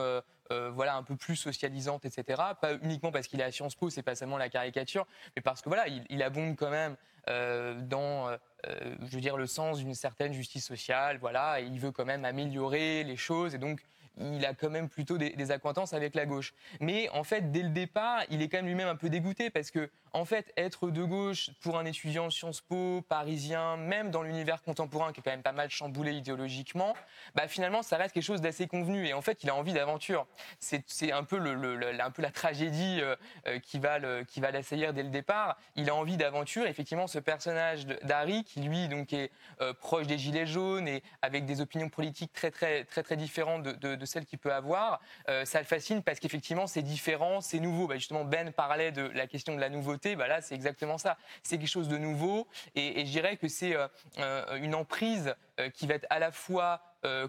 [0.74, 2.42] voilà, un peu plus socialisante, etc.
[2.60, 5.62] Pas uniquement parce qu'il est à Sciences Po, c'est pas seulement la caricature, mais parce
[5.62, 6.96] que voilà, il, il abonde quand même
[7.28, 8.30] dans
[8.68, 12.06] euh, je veux dire, le sens d'une certaine justice sociale, voilà, et il veut quand
[12.06, 13.82] même améliorer les choses, et donc
[14.20, 16.54] il a quand même plutôt des, des, acquaintances avec la gauche.
[16.80, 19.72] Mais en fait, dès le départ, il est quand même lui-même un peu dégoûté parce
[19.72, 24.62] que, en fait, être de gauche pour un étudiant Sciences Po, parisien, même dans l'univers
[24.62, 26.95] contemporain qui est quand même pas mal chamboulé idéologiquement,
[27.36, 29.08] bah finalement, ça reste quelque chose d'assez convenu.
[29.08, 30.28] Et en fait, il a envie d'aventure.
[30.60, 33.15] C'est un peu la tragédie euh,
[33.47, 35.58] euh, qui va l'assaillir dès le départ.
[35.76, 36.65] Il a envie d'aventure.
[36.65, 41.45] Effectivement, ce personnage d'Harry, qui lui donc est euh, proche des gilets jaunes et avec
[41.45, 45.02] des opinions politiques très très très très différentes de de celle qu'il peut avoir,
[45.43, 47.88] ça le fascine parce qu'effectivement c'est différent, c'est nouveau.
[47.88, 51.18] Bah, justement, Ben parlait de la question de la nouveauté, bah, là c'est exactement ça.
[51.44, 53.88] C'est quelque chose de nouveau et, je dirais que c'est euh,
[54.20, 55.36] euh, une emprise
[55.76, 56.82] qui va être à la fois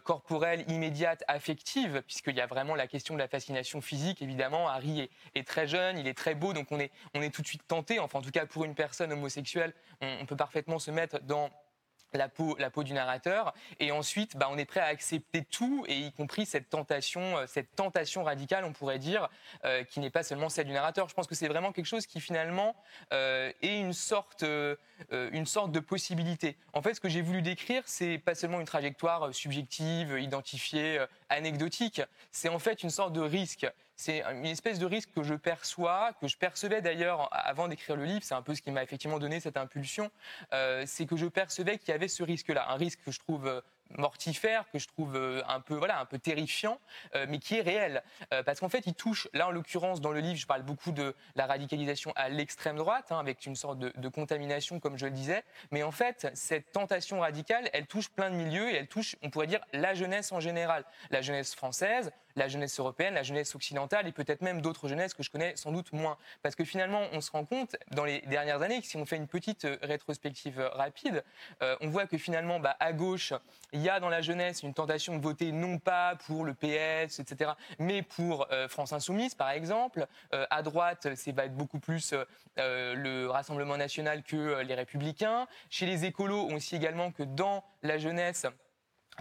[0.04, 4.22] corporelle, immédiate, affective, puisqu'il y a vraiment la question de la fascination physique.
[4.22, 7.66] Évidemment, Harry est, très jeune, il est très beau, donc on est tout de suite
[7.66, 7.98] tenté.
[7.98, 11.50] Enfin, en tout cas, pour une personne homosexuelle, on peut parfaitement se mettre dans
[12.18, 15.84] la peau, la peau du narrateur, et ensuite, bah, on est prêt à accepter tout,
[15.88, 19.28] et y compris cette tentation, euh, cette tentation radicale, on pourrait dire,
[19.64, 21.08] euh, qui n'est pas seulement celle du narrateur.
[21.08, 22.76] Je pense que c'est vraiment quelque chose qui finalement
[23.12, 24.44] euh, est une sorte,
[25.10, 26.56] une sorte de possibilité.
[26.72, 32.02] En fait, ce que j'ai voulu décrire, c'est pas seulement une trajectoire subjective, identifiée, anecdotique.
[32.30, 36.12] C'est en fait une sorte de risque c'est une espèce de risque que je perçois,
[36.20, 39.18] que je percevais d'ailleurs avant d'écrire le livre, c'est un peu ce qui m'a effectivement
[39.18, 40.10] donné cette impulsion,
[40.52, 43.46] euh, c'est que je percevais qu'il y avait ce risque-là, un risque que je trouve
[43.46, 43.60] euh,
[43.98, 46.78] mortifère, que je trouve un peu, voilà, un peu terrifiant,
[47.28, 48.02] mais qui est réel.
[48.46, 51.14] parce qu'en fait, il touche, là en l'occurrence, dans le livre, je parle beaucoup de
[51.36, 55.12] la radicalisation à l'extrême droite, hein, avec une sorte de, de, contamination, comme je le
[55.12, 55.44] disais.
[55.72, 59.28] Mais en fait, cette tentation radicale, elle touche plein de milieux et elle touche, on
[59.28, 60.86] pourrait dire, la jeunesse en général.
[61.10, 65.22] La jeunesse française, la jeunesse européenne, la jeunesse occidentale et peut-être même d'autres jeunesses que
[65.22, 66.16] je connais sans doute moins.
[66.42, 69.16] Parce que finalement, on se rend compte dans les dernières années que si on fait
[69.16, 71.24] une petite euh, rétrospective euh, rapide,
[71.62, 73.32] euh, on voit que finalement, bah, à gauche,
[73.72, 77.20] il y a dans la jeunesse une tentation de voter non pas pour le PS,
[77.20, 80.06] etc., mais pour France Insoumise, par exemple.
[80.30, 82.14] à droite, c'est va être beaucoup plus
[82.56, 85.46] le Rassemblement national que les Républicains.
[85.70, 88.46] Chez les écolos, on sait également que dans la jeunesse,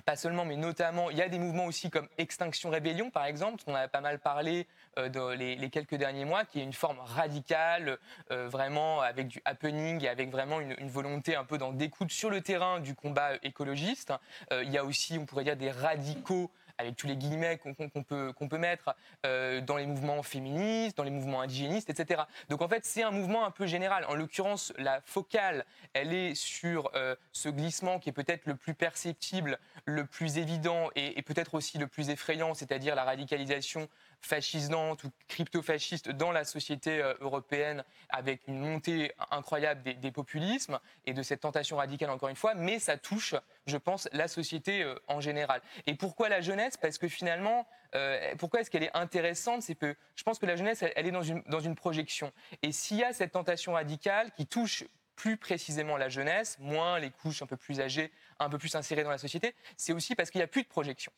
[0.06, 3.62] pas seulement, mais notamment, il y a des mouvements aussi comme Extinction Rébellion, par exemple,
[3.65, 4.65] dont on a pas mal parlé
[4.97, 7.97] euh, dans les, quelques derniers mois, qui est une forme radicale,
[8.32, 12.30] euh, vraiment avec du happening et avec vraiment une, volonté un peu d'en découdre sur
[12.30, 14.13] le terrain du combat écologiste.
[14.51, 16.49] Euh, il y a aussi, on pourrait dire, des radicaux
[16.82, 21.12] avec tous les guillemets qu'on peut, peut mettre euh, dans les mouvements féministes, dans les
[21.12, 22.24] mouvements indigénistes, etc.
[22.50, 24.06] Donc en fait, c'est un mouvement un peu général.
[24.06, 28.74] En l'occurrence, la focale, elle est sur euh, ce glissement qui est peut-être le plus
[28.74, 33.88] perceptible, le plus évident et peut-être aussi le plus effrayant, c'est-à-dire la radicalisation
[34.21, 41.13] fascisante ou crypto-fasciste dans la société euh, européenne avec une montée incroyable des, populismes et
[41.13, 44.95] de cette tentation radicale encore une fois, mais ça touche, je pense, la société euh,
[45.07, 45.62] en général.
[45.88, 46.77] Et pourquoi la jeunesse?
[46.77, 49.63] Parce que finalement, euh, pourquoi est-ce qu'elle est intéressante?
[49.63, 52.31] C'est que je pense que la jeunesse, elle, est dans une, dans une projection.
[52.62, 57.12] Et s'il y a cette tentation radicale qui touche plus précisément la jeunesse, moins les
[57.12, 60.31] couches un peu plus âgées, un peu plus insérées dans la société, c'est aussi parce
[60.31, 61.12] qu'il n'y a plus de projection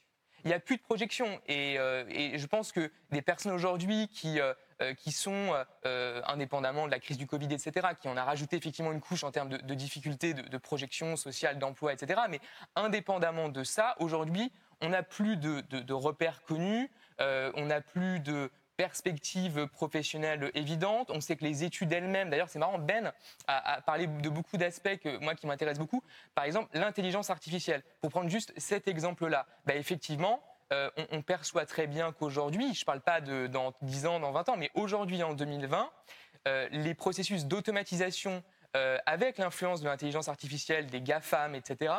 [0.43, 1.39] il n'y a plus de projection.
[1.49, 5.53] Euh, et, je pense que des personnes aujourd'hui qui, euh, euh, qui sont,
[6.25, 9.31] indépendamment de la crise du Covid, etc., qui en a rajouté effectivement une couche en
[9.31, 12.39] termes de, difficultés de, projection sociale, d'emploi, etc., mais
[12.75, 14.51] indépendamment de ça, aujourd'hui,
[14.81, 21.11] on n'a plus de, de, repères connus, on n'a plus de perspective professionnelle évidente.
[21.11, 23.11] On sait que les études elles-mêmes, d'ailleurs c'est marrant, Ben
[23.47, 26.03] a, parlé de beaucoup d'aspects que moi qui m'intéressent beaucoup.
[26.35, 27.83] Par exemple, l'intelligence artificielle.
[28.01, 32.85] Pour prendre juste cet exemple-là, bah, effectivement, euh, on, perçoit très bien qu'aujourd'hui, je ne
[32.85, 35.91] parle pas de dans 10 ans, dans 20 ans, mais aujourd'hui en 2020,
[36.47, 38.43] euh, les processus d'automatisation
[38.75, 41.93] euh, avec l'influence de l'intelligence artificielle, des GAFAM, etc.,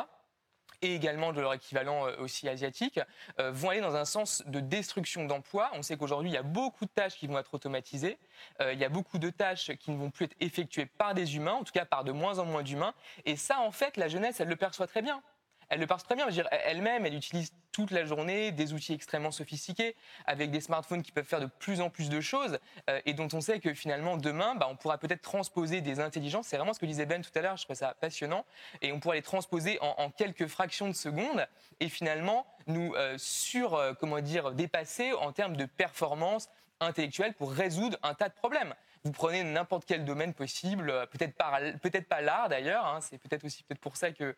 [0.81, 2.99] et également de leur équivalent euh, aussi asiatique,
[3.39, 5.69] euh, vont aller dans un sens de destruction d'emplois.
[5.73, 8.17] On sait qu'aujourd'hui, il y a beaucoup de tâches qui vont être automatisées,
[8.61, 11.35] euh, il y a beaucoup de tâches qui ne vont plus être effectuées par des
[11.35, 12.93] humains, en tout cas par de moins en moins d'humains.
[13.25, 15.21] Et ça, en fait, la jeunesse, elle le perçoit très bien
[15.69, 16.27] elle le parle très bien.
[16.65, 21.25] Elle-même, elle utilise toute la journée des outils extrêmement sophistiqués, avec des smartphones qui peuvent
[21.25, 22.57] faire de plus en plus de choses,
[22.89, 26.47] euh, et dont on sait que finalement, demain, bah, on pourra peut-être transposer des intelligences.
[26.47, 28.45] C'est vraiment ce que disait Ben tout à l'heure, je trouvais ça passionnant.
[28.81, 31.45] Et on pourra les transposer en, quelques fractions de secondes,
[31.81, 36.49] et finalement, nous euh, sur, euh, comment dire, dépasser en termes de performance
[36.79, 38.73] intellectuelle pour résoudre un tas de problèmes
[39.05, 43.63] vous prenez n'importe quel domaine possible, euh, peut-être pas, l'art d'ailleurs, hein, c'est peut-être aussi
[43.63, 44.35] peut-être pour ça que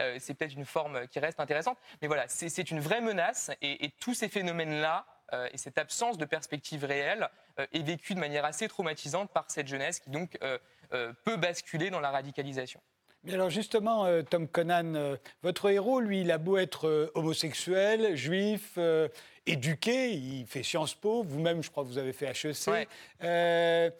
[0.00, 1.76] euh, c'est peut-être une forme qui reste intéressante.
[2.00, 6.24] Mais voilà, c'est une vraie menace et, tous ces phénomènes-là euh, et cette absence de
[6.24, 7.28] perspective réelle
[7.72, 10.38] est vécue de manière assez traumatisante par cette jeunesse qui donc
[10.90, 12.80] peut basculer dans la radicalisation.
[13.24, 18.78] Mais alors justement, Tom Conan, votre héros, lui, il a beau être homosexuel, juif,
[19.46, 22.88] éduqué, il fait Sciences Po, vous-même, je crois que vous avez fait HEC.
[23.22, 23.90] Euh,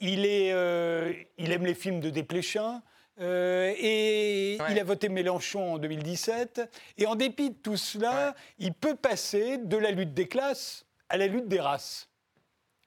[0.00, 2.82] il, est, euh, il aime les films de Desplechin.
[3.20, 6.62] Euh, et il a voté Mélenchon en 2017.
[6.98, 11.16] Et en dépit de tout cela, il peut passer de la lutte des classes à
[11.16, 12.08] la lutte des races.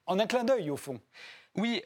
[0.06, 1.00] En un clin d'œil, au fond.
[1.56, 1.82] Oui,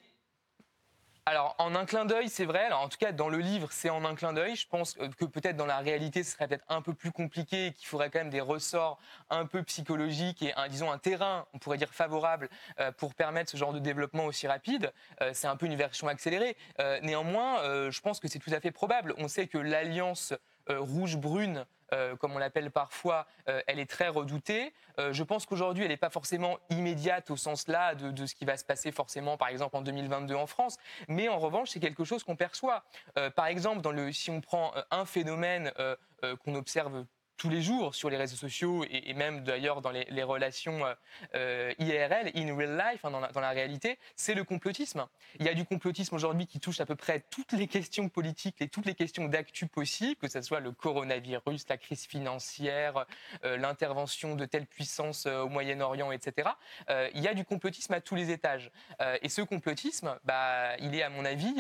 [1.25, 2.73] alors, en un clin d'œil, c'est vrai.
[2.73, 4.57] En tout cas, dans le livre, c'est en un clin d'œil.
[4.57, 7.73] Je pense que peut-être dans la réalité, ce serait peut-être un peu plus compliqué et
[7.73, 8.99] qu'il faudrait quand même des ressorts
[9.31, 12.49] un peu psychologiques et, un, disons, un terrain, on pourrait dire, favorable
[12.81, 14.93] euh, pour permettre ce genre de développement aussi rapide.
[15.21, 16.57] Euh, c'est un peu une version accélérée.
[16.81, 19.15] Euh, néanmoins, je pense que c'est tout à fait probable.
[19.19, 20.35] On sait que l'alliance
[20.69, 24.73] rouge-brune euh, comme on l'appelle parfois, euh, elle est très redoutée.
[24.99, 28.45] Euh, je pense qu'aujourd'hui, elle n'est pas forcément immédiate au sens là de, ce qui
[28.45, 30.77] va se passer forcément, par exemple, en 2022 en France.
[31.09, 32.85] Mais en revanche, c'est quelque chose qu'on perçoit.
[33.37, 35.73] par exemple, dans le, si on prend un phénomène
[36.45, 37.05] qu'on observe
[37.43, 40.95] tous les jours sur les réseaux sociaux et, même d'ailleurs dans les, relations euh,
[41.35, 45.05] euh, IRL, in real life, hein, dans, la, réalité, c'est le complotisme.
[45.41, 48.63] Il y a du complotisme aujourd'hui qui touche à peu près toutes les questions politiques
[48.63, 53.07] et toutes les questions d'actu possibles, que ce soit le coronavirus, la crise financière,
[53.45, 56.49] euh, l'intervention de telle puissance au Moyen-Orient, etc.
[56.89, 58.71] il y a du complotisme à tous les étages.
[59.21, 61.57] et ce complotisme, bah, il est à mon avis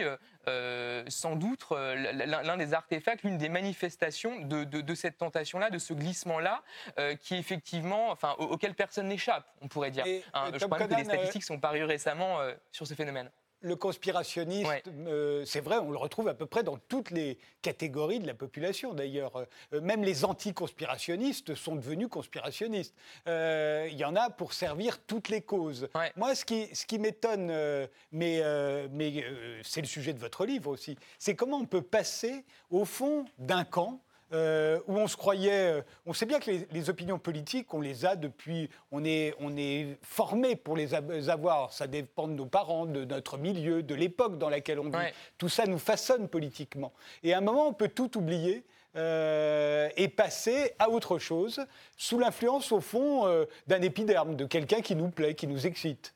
[1.09, 6.62] sans doute l'un des artefacts, l'une des manifestations de, cette tentation-là, de ce glissement-là,
[7.20, 10.05] qui effectivement, enfin, auquel personne n'échappe, on pourrait dire.
[10.34, 12.38] Hein, je crois que des statistiques sont parues récemment
[12.70, 13.30] sur ce phénomène
[13.62, 18.18] le conspirationniste, euh, c'est vrai, on le retrouve à peu près dans toutes les catégories
[18.18, 19.36] de la population d'ailleurs.
[19.72, 22.94] Euh, même les anti-conspirationnistes sont devenus conspirationnistes.
[23.28, 25.88] Euh, il y en a pour servir toutes les causes.
[26.16, 27.52] Moi, ce qui, ce qui m'étonne,
[28.10, 28.42] mais,
[28.90, 29.24] mais
[29.62, 33.64] c'est le sujet de votre livre aussi, c'est comment on peut passer au fond d'un
[33.64, 34.00] camp
[34.33, 35.72] euh, où on se croyait.
[35.72, 38.70] Euh, on sait bien que les, opinions politiques, on les a depuis.
[38.91, 41.72] On est, on est formé pour les avoir.
[41.72, 45.12] Ça dépend de nos parents, de notre milieu, de l'époque dans laquelle on vit.
[45.39, 46.93] Tout ça nous façonne politiquement.
[47.22, 48.64] Et à un moment, on peut tout oublier.
[48.95, 51.64] Euh, et passer à autre chose,
[51.97, 56.12] sous l'influence, au fond, d'un épiderme, de quelqu'un qui nous plaît, qui nous excite.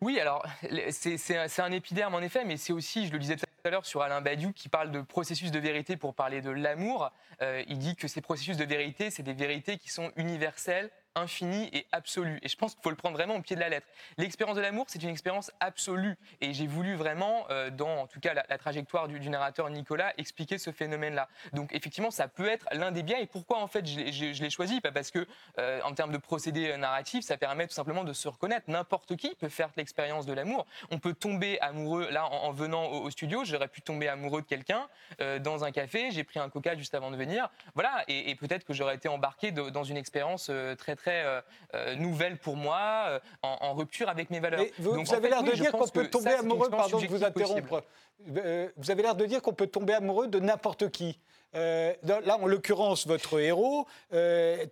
[0.00, 0.46] Oui, alors
[0.90, 4.00] c'est un épiderme en effet, mais c'est aussi, je le disais tout à l'heure sur
[4.02, 7.10] Alain Badiou qui parle de processus de vérité pour parler de l'amour.
[7.42, 11.68] Euh, il dit que ces processus de vérité, c'est des vérités qui sont universelles, infini
[11.72, 12.38] et absolu.
[12.42, 13.86] Et je pense qu'il faut le prendre vraiment au pied de la lettre.
[14.16, 16.16] L'expérience de l'amour, c'est une expérience absolue.
[16.40, 20.58] Et j'ai voulu vraiment, euh, dans en tout cas la, trajectoire du, narrateur Nicolas, expliquer
[20.58, 21.28] ce phénomène-là.
[21.52, 23.18] Donc effectivement, ça peut être l'un des biens.
[23.18, 24.80] Et pourquoi en fait je, l'ai choisi?
[24.80, 25.26] Pas Parce que
[25.58, 28.68] euh, en termes de procédé narratif, ça permet tout simplement de se reconnaître.
[28.68, 30.66] N'importe qui peut faire l'expérience de l'amour.
[30.90, 32.08] On peut tomber amoureux.
[32.10, 34.88] Là, en, venant au, studio, j'aurais pu tomber amoureux de quelqu'un
[35.20, 36.10] euh, dans un café.
[36.10, 37.50] J'ai pris un coca juste avant de venir.
[37.74, 38.04] Voilà.
[38.08, 41.40] Et peut-être que j'aurais été embarqué dans une expérience très très euh,
[41.74, 44.64] euh, nouvelle pour moi, euh, en, rupture avec mes valeurs.
[44.78, 47.82] vous, avez l'air de dire qu'on peut tomber amoureux, pardon de vous interrompre,
[48.76, 51.18] vous avez l'air de dire qu'on peut tomber amoureux de n'importe qui.
[51.52, 53.86] là, en l'occurrence, votre héros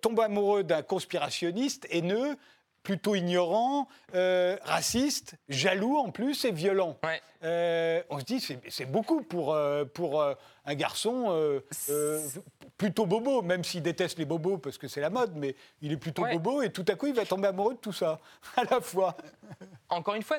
[0.00, 2.36] tombe amoureux d'un conspirationniste haineux,
[2.82, 6.96] plutôt ignorant, raciste, jaloux en plus et violent.
[7.42, 9.56] on se dit, c'est beaucoup pour,
[9.92, 11.60] pour un garçon
[12.76, 15.96] plutôt bobo, même s'il déteste les bobos parce que c'est la mode, mais il est
[15.96, 18.20] plutôt bobo et tout à coup il va tomber amoureux de tout ça
[18.56, 19.16] à la fois.
[19.88, 20.38] Encore une fois,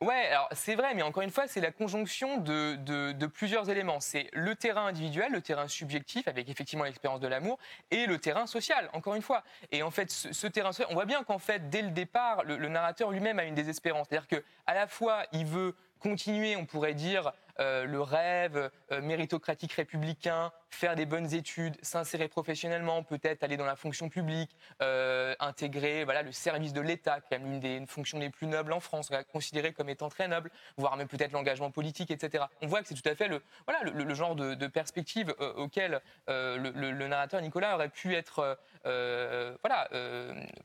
[0.00, 3.98] Ouais, alors c'est vrai, mais encore une fois, c'est la conjonction de, de, plusieurs éléments.
[3.98, 7.58] C'est le terrain individuel, le terrain subjectif, avec effectivement l'expérience de l'amour,
[7.90, 9.42] et le terrain social, encore une fois.
[9.72, 12.58] Et en fait, ce, terrain social, on voit bien qu'en fait, dès le départ, le,
[12.58, 14.06] le narrateur lui-même a une désespérance.
[14.08, 19.72] C'est-à-dire qu'à la fois, il veut continuer, on pourrait dire, euh, le rêve euh, méritocratique
[19.72, 26.04] républicain, faire des bonnes études, s'insérer professionnellement, peut-être aller dans la fonction publique, euh, intégrer
[26.04, 29.10] voilà, le service de l'État, qui est l'une des fonctions les plus nobles en France,
[29.32, 32.44] considérée comme étant très noble, voire même peut-être l'engagement politique, etc.
[32.62, 37.06] On voit que c'est tout à fait le, voilà, le, genre de, perspective auquel le,
[37.08, 39.88] narrateur Nicolas aurait pu être voilà,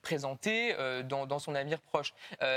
[0.01, 0.75] présenté
[1.05, 2.13] dans, dans, son avenir proche.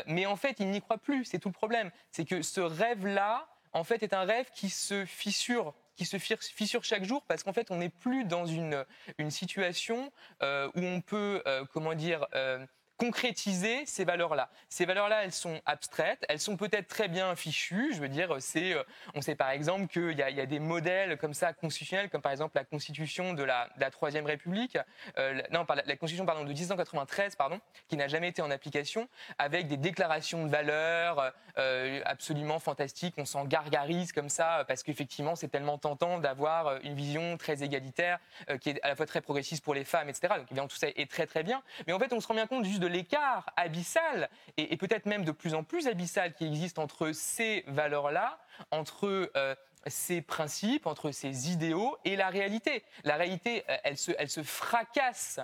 [0.06, 1.90] mais en fait, il n'y croit plus, c'est tout le problème.
[2.10, 3.46] C'est que ce rêve-là,
[3.76, 7.54] en fait, est un rêve qui se fissure qui se fissure chaque jour parce qu'en
[7.54, 8.84] fait, on n'est plus dans une,
[9.30, 10.12] situation
[10.42, 12.64] euh, où on peut, euh, comment dire, euh,
[12.96, 14.48] concrétiser ces valeurs-là.
[14.68, 17.92] Ces valeurs-là, elles sont abstraites, elles sont peut-être très bien fichues.
[17.94, 18.82] Je veux dire, c'est, euh,
[19.14, 22.32] on sait par exemple qu'il y, y, a des modèles comme ça constitutionnels, comme par
[22.32, 24.78] exemple la Constitution de la, Troisième République,
[25.18, 29.68] euh, non, la, la, Constitution de 1993, pardon, qui n'a jamais été en application, avec
[29.68, 33.14] des déclarations de valeurs euh, absolument fantastiques.
[33.16, 38.18] On s'en gargarise comme ça parce qu'effectivement, c'est tellement tentant d'avoir une vision très égalitaire,
[38.60, 40.34] qui est à la fois très progressiste pour les femmes, etc.
[40.36, 41.62] Donc évidemment, tout ça est très très bien.
[41.86, 45.24] Mais en fait, on se rend bien compte juste de l'écart abyssal, et, peut-être même
[45.24, 48.38] de plus en plus abyssal, qui existe entre ces valeurs-là,
[48.70, 49.54] entre euh,
[49.86, 52.84] ces principes, entre ces idéaux et la réalité.
[53.04, 55.40] La réalité, euh, elle se, elle se fracasse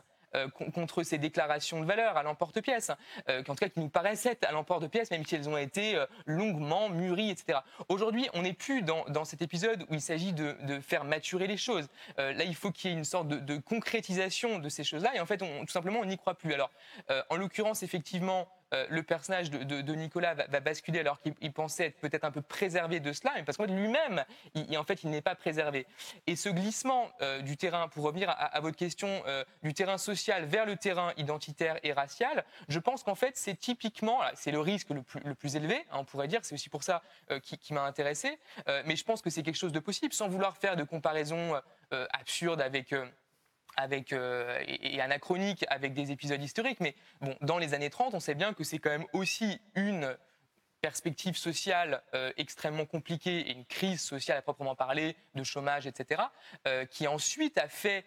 [0.74, 2.90] contre ces déclarations de valeur à l'emporte-pièce,
[3.28, 5.96] euh, en tout cas qui nous paraissent être à l'emporte-pièce, même si elles ont été
[5.96, 7.58] euh, longuement mûries, etc.
[7.88, 11.46] Aujourd'hui, on n'est plus dans, dans, cet épisode où il s'agit de, de, faire maturer
[11.46, 11.88] les choses.
[12.18, 15.20] là, il faut qu'il y ait une sorte de, de concrétisation de ces choses-là, et
[15.20, 16.52] en fait, tout simplement, on n'y croit plus.
[16.52, 16.70] Alors,
[17.30, 22.24] en l'occurrence, effectivement, euh, le personnage de, Nicolas va, basculer alors qu'il pensait être peut-être
[22.24, 24.24] un peu préservé de cela, mais parce que lui-même,
[24.76, 25.86] en fait, il n'est pas préservé.
[26.26, 30.44] Et ce glissement euh, du terrain, pour revenir à, votre question, euh, du terrain social
[30.44, 34.90] vers le terrain identitaire et racial, je pense qu'en fait, c'est typiquement, c'est le risque
[34.90, 37.02] le plus, élevé, hein, on pourrait dire, c'est aussi pour ça
[37.42, 38.38] qui, m'a intéressé,
[38.84, 41.60] mais je pense que c'est quelque chose de possible, sans vouloir faire de comparaison
[41.90, 42.94] absurde avec
[43.76, 46.80] avec, euh, et, anachronique avec des épisodes historiques.
[46.80, 50.16] Mais bon, dans les années 30, on sait bien que c'est quand même aussi une
[50.80, 56.22] perspective sociale euh, extrêmement compliquée et une crise sociale à proprement parler, de chômage, etc.,
[56.66, 58.04] euh, qui ensuite a fait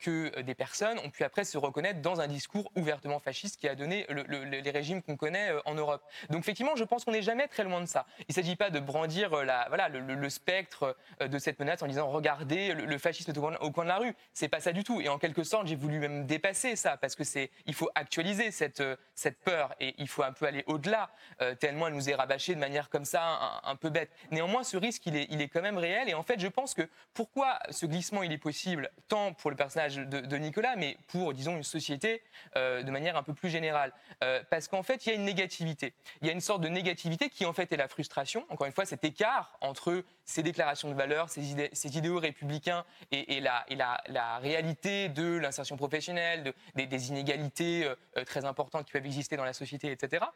[0.00, 3.74] que des personnes ont pu après se reconnaître dans un discours ouvertement fasciste qui a
[3.74, 6.02] donné les régimes qu'on connaît en Europe.
[6.30, 8.06] Donc effectivement, je pense qu'on n'est jamais très loin de ça.
[8.20, 12.08] Il ne s'agit pas de brandir la, voilà, le, spectre de cette menace en disant
[12.08, 14.14] regardez le, fascisme au coin, de la rue.
[14.32, 15.00] C'est pas ça du tout.
[15.00, 18.50] Et en quelque sorte, j'ai voulu même dépasser ça parce que c'est il faut actualiser
[18.50, 18.82] cette,
[19.14, 21.10] cette peur et il faut un peu aller au-delà
[21.58, 24.10] tellement elle nous est rabâchée de manière comme ça un, peu bête.
[24.30, 26.74] Néanmoins, ce risque il est, il est quand même réel et en fait, je pense
[26.74, 31.34] que pourquoi ce glissement il est possible tant pour le personnage de, Nicolas, mais pour,
[31.34, 32.22] disons, une société
[32.56, 33.92] euh, de manière un peu plus générale.
[34.22, 35.94] Euh, parce qu'en fait, il y a une négativité.
[36.20, 38.44] Il y a une sorte de négativité qui, en fait, est la frustration.
[38.48, 43.40] Encore une fois, cet écart entre ces déclarations de valeurs, ces, ces idéaux républicains et,
[43.40, 49.44] la, réalité de l'insertion professionnelle, de, des, inégalités euh, très importantes qui peuvent exister dans
[49.44, 50.26] la société, etc.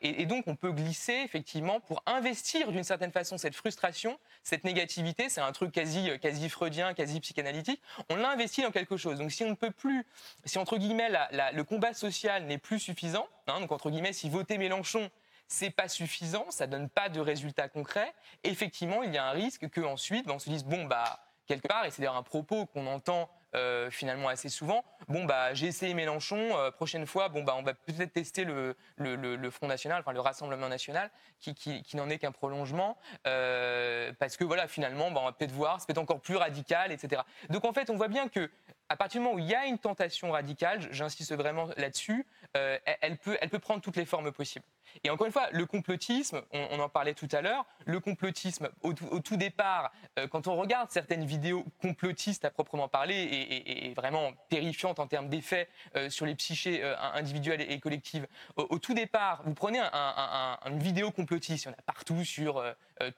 [0.00, 4.64] Et, et, donc, on peut glisser, effectivement, pour investir d'une certaine façon cette frustration, cette
[4.64, 9.18] négativité, c'est un truc quasi, quasi freudien, quasi psychanalytique, on l'investit dans quelque chose.
[9.18, 10.06] Donc si on ne peut plus,
[10.44, 11.10] si entre guillemets
[11.52, 15.10] le combat social n'est plus suffisant, hein, donc entre guillemets si voter Mélenchon
[15.52, 18.12] c'est pas suffisant, ça donne pas de résultats concrets.
[18.42, 21.68] Effectivement, il y a un risque que ensuite, ben, on se dise bon bah quelque
[21.68, 24.82] part, et c'est d'ailleurs un propos qu'on entend euh, finalement assez souvent.
[25.08, 28.76] Bon bah j'ai essayé Mélenchon, euh, prochaine fois, bon bah on va peut-être tester le,
[28.96, 32.96] le, Front National, enfin le Rassemblement National, qui, qui, n'en est qu'un prolongement,
[33.26, 36.92] euh, parce que voilà finalement bah, on va peut-être voir, c'est peut-être encore plus radical,
[36.92, 37.20] etc.
[37.50, 38.50] Donc en fait on voit bien que
[38.88, 43.16] à partir du moment où il y a une tentation radicale, j'insiste vraiment là-dessus, elle,
[43.18, 44.64] peut, elle peut prendre toutes les formes possibles.
[45.04, 48.92] Et encore une fois, le complotisme, on, en parlait tout à l'heure, le complotisme, au,
[48.92, 54.98] tout départ, euh, quand on regarde certaines vidéos complotistes à proprement parler et, vraiment terrifiantes
[54.98, 58.26] en termes d'effets euh, sur les psychés euh, individuelles et, collectives,
[58.56, 62.62] au, tout départ, vous prenez une vidéo complotiste, il y en a partout sur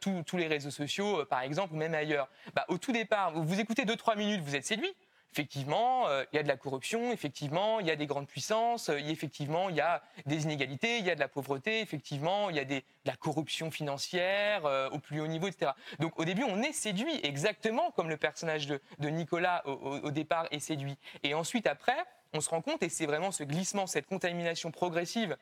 [0.01, 2.29] tous les réseaux sociaux, par exemple, ou même ailleurs.
[2.55, 4.95] Bah, au tout départ, vous écoutez 2-3 minutes, vous êtes séduit
[5.35, 8.89] effectivement, euh, il y a de la corruption, effectivement, il y a des grandes puissances,
[8.89, 12.57] euh, effectivement, il y a des inégalités, il y a de la pauvreté, effectivement, il
[12.57, 15.73] y a de la corruption financière euh, au plus haut niveau, etc.
[15.99, 20.61] Donc au début, on est séduit, exactement comme le personnage de, Nicolas au, départ est
[20.61, 20.97] séduit.
[21.25, 21.97] Et ensuite, après,
[22.33, 25.37] on se rend compte, et c'est vraiment ce glissement, cette contamination progressive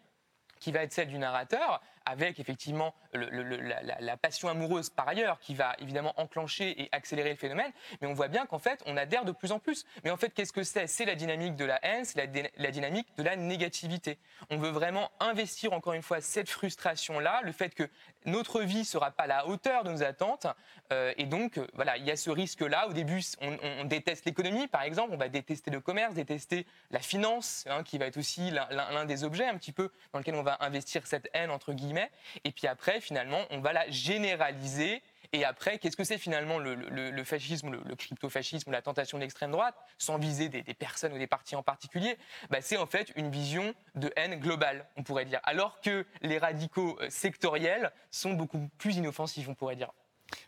[0.59, 5.75] qui va être celle du narrateur, avec effectivement la, passion amoureuse par ailleurs qui va
[5.79, 7.73] évidemment enclencher et accélérer le phénomène.
[8.01, 9.85] Mais on voit bien qu'en fait, on adhère de plus en plus.
[10.05, 10.87] Mais en fait, qu'est-ce que c'est?
[10.87, 14.19] C'est la dynamique de la haine, c'est la, dynamique de la négativité.
[14.51, 17.89] On veut vraiment investir encore une fois cette frustration-là, le fait que
[18.25, 20.47] notre vie ne sera pas à la hauteur de nos attentes.
[20.93, 22.89] Euh, et donc, euh, voilà, il y a ce risque-là.
[22.89, 27.65] Au début, on, déteste l'économie, par exemple, on va détester le commerce, détester la finance,
[27.69, 30.59] hein, qui va être aussi l'un des objets un petit peu dans lequel on va
[30.61, 31.92] investir cette haine, entre guillemets
[32.45, 35.03] et puis après, finalement, on va la généraliser.
[35.35, 39.75] Et après, qu'est-ce que c'est finalement le, fascisme, le, crypto-fascisme, la tentation de l'extrême droite,
[39.97, 42.19] sans viser des, personnes ou des partis en particulier?
[42.51, 45.41] Bah, C'est en fait une vision de haine globale, on pourrait dire.
[45.45, 49.91] Alors que les radicaux euh, sectoriels sont beaucoup plus inoffensifs, on pourrait dire.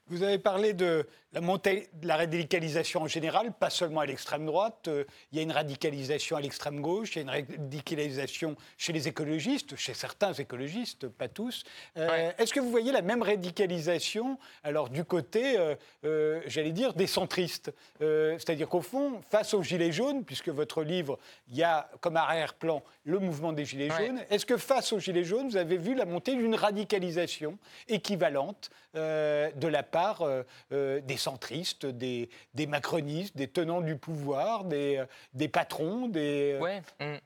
[0.09, 4.46] Vous avez parlé de la montée de la radicalisation en général, pas seulement à l'extrême
[4.46, 4.86] droite.
[4.86, 8.92] Euh, il y a une radicalisation à l'extrême gauche, il y a une radicalisation chez
[8.92, 11.64] les écologistes, chez certains écologistes, pas tous.
[11.96, 15.57] Euh, est-ce que vous voyez la même radicalisation, alors du côté,
[16.05, 17.72] euh, j'allais dire, des centristes?
[17.98, 22.82] C'est-à-dire qu'au fond, face aux Gilets jaunes, puisque votre livre, il y a comme arrière-plan
[23.05, 26.05] le mouvement des Gilets jaunes, est-ce que face aux Gilets jaunes, vous avez vu la
[26.05, 30.42] montée d'une radicalisation équivalente de la part euh,
[30.72, 32.28] euh, des centristes, des,
[32.66, 35.07] macronistes, des tenants du pouvoir, des,
[35.40, 36.59] euh, patrons, des...
[36.61, 36.82] Ouais.
[36.99, 37.20] Mm.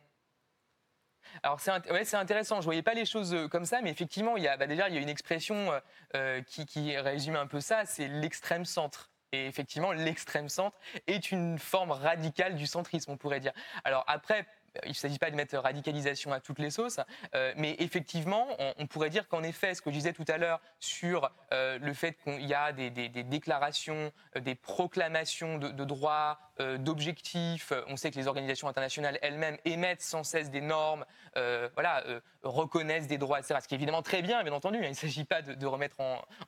[1.42, 1.70] Alors c'est
[2.16, 4.66] intéressant, je ne voyais pas les choses comme ça, mais effectivement, il y a, bah,
[4.66, 5.70] déjà, il y a une expression
[6.46, 9.10] qui, qui, résume un peu ça, c'est l'extrême centre.
[9.32, 13.52] Et effectivement, l'extrême centre est une forme radicale du centrisme, on pourrait dire.
[13.84, 14.46] Alors après,
[14.84, 17.00] il ne s'agit pas de mettre radicalisation à toutes les sauces,
[17.34, 18.46] euh, mais effectivement,
[18.78, 21.92] on, pourrait dire qu'en effet, ce que je disais tout à l'heure sur euh, le
[21.94, 26.38] fait qu'il y a des, déclarations, euh, des proclamations de, droits,
[26.78, 31.04] d'objectifs, on sait que les organisations internationales elles-mêmes émettent sans cesse des normes,
[31.34, 32.04] voilà,
[32.42, 33.60] reconnaissent des droits, etc.
[33.62, 34.78] Ce qui est évidemment très bien, bien entendu.
[34.78, 34.84] Hein.
[34.84, 35.96] il ne s'agit pas de, remettre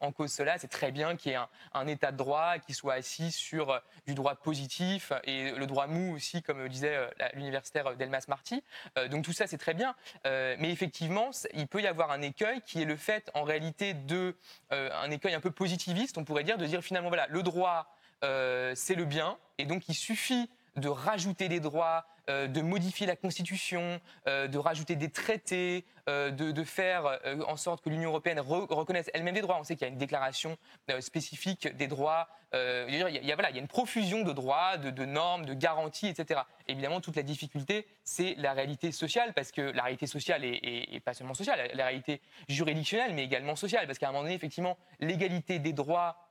[0.00, 0.58] en, cause cela.
[0.58, 1.38] C'est très bien qu'il y ait
[1.74, 6.14] un, état de droit qui soit assis sur du droit positif et le droit mou
[6.14, 6.98] aussi, comme disait
[7.34, 8.62] l'universitaire Delmas Marty.
[8.98, 9.94] Euh, donc tout ça, c'est très bien.
[10.26, 13.94] Euh, mais effectivement, il peut y avoir un écueil qui est le fait, en réalité,
[13.94, 14.36] de
[14.72, 17.94] euh, un écueil un peu positiviste, on pourrait dire, de dire finalement, voilà, le droit,
[18.22, 23.16] c'est le bien, et donc il suffit de rajouter des droits, euh, de modifier la
[23.16, 29.10] Constitution, euh, de rajouter des traités, euh, de, faire en sorte que l'Union européenne reconnaisse
[29.14, 29.58] elle-même des droits.
[29.58, 30.56] On sait qu'il y a une déclaration
[31.00, 32.28] spécifique des droits.
[32.52, 36.08] il, y a, voilà, il y a une profusion de droits, de, normes, de garanties,
[36.08, 36.40] etc.
[36.68, 41.14] Évidemment, toute la difficulté, c'est la réalité sociale, parce que la réalité sociale est, pas
[41.14, 45.58] seulement sociale, la réalité juridictionnelle, mais également sociale, parce qu'à un moment donné, effectivement, l'égalité
[45.58, 46.29] des droits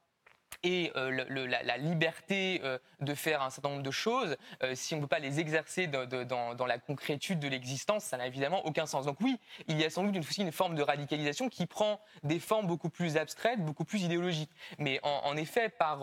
[0.63, 4.97] et euh, la, liberté euh, de faire un certain nombre de choses, euh, si on
[4.97, 9.05] ne peut pas les exercer dans, la concrétude de l'existence, ça n'a évidemment aucun sens.
[9.05, 12.39] Donc oui, il y a sans doute aussi une forme de radicalisation qui prend des
[12.39, 14.51] formes beaucoup plus abstraites, beaucoup plus idéologiques.
[14.77, 16.01] Mais en, effet, par,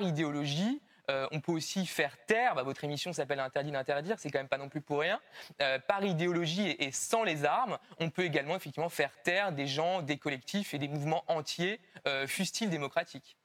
[0.00, 4.48] idéologie, on peut aussi faire taire, bah, votre émission s'appelle Interdit d'interdire, c'est quand même
[4.48, 5.20] pas non plus pour rien.
[5.86, 10.16] par idéologie et, sans les armes, on peut également effectivement faire taire des gens, des
[10.16, 11.80] collectifs et des mouvements entiers,
[12.26, 13.36] fustiles démocratiques.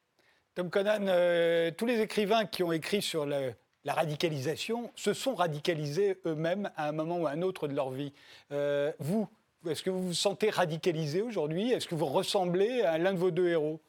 [0.54, 6.20] Tom Conan, euh, tous les écrivains qui ont écrit sur la radicalisation se sont radicalisés
[6.26, 8.12] eux-mêmes à un moment ou à un autre de leur vie.
[8.52, 9.30] Euh, vous,
[9.66, 11.72] est-ce que vous vous sentez radicalisé aujourd'hui?
[11.72, 13.80] Est-ce que vous ressemblez à l'un de vos deux héros?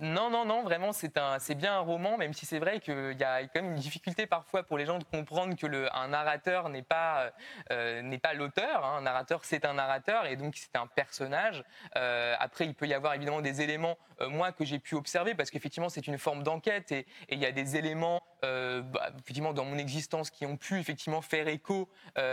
[0.00, 3.16] Non, non, non, vraiment, c'est un, c'est bien un roman, même si c'est vrai qu'il
[3.18, 6.08] y a quand même une difficulté parfois pour les gens de comprendre que le, un
[6.08, 7.32] narrateur n'est pas,
[7.70, 8.82] euh, n'est pas l'auteur.
[8.82, 8.98] Hein.
[8.98, 11.62] Un narrateur, c'est un narrateur, et donc c'est un personnage.
[11.96, 15.34] Euh, après, il peut y avoir évidemment des éléments, euh, moi, que j'ai pu observer,
[15.34, 19.66] parce qu'effectivement, c'est une forme d'enquête, et, il y a des éléments, bah, effectivement, dans
[19.66, 21.90] mon existence, qui ont pu effectivement faire écho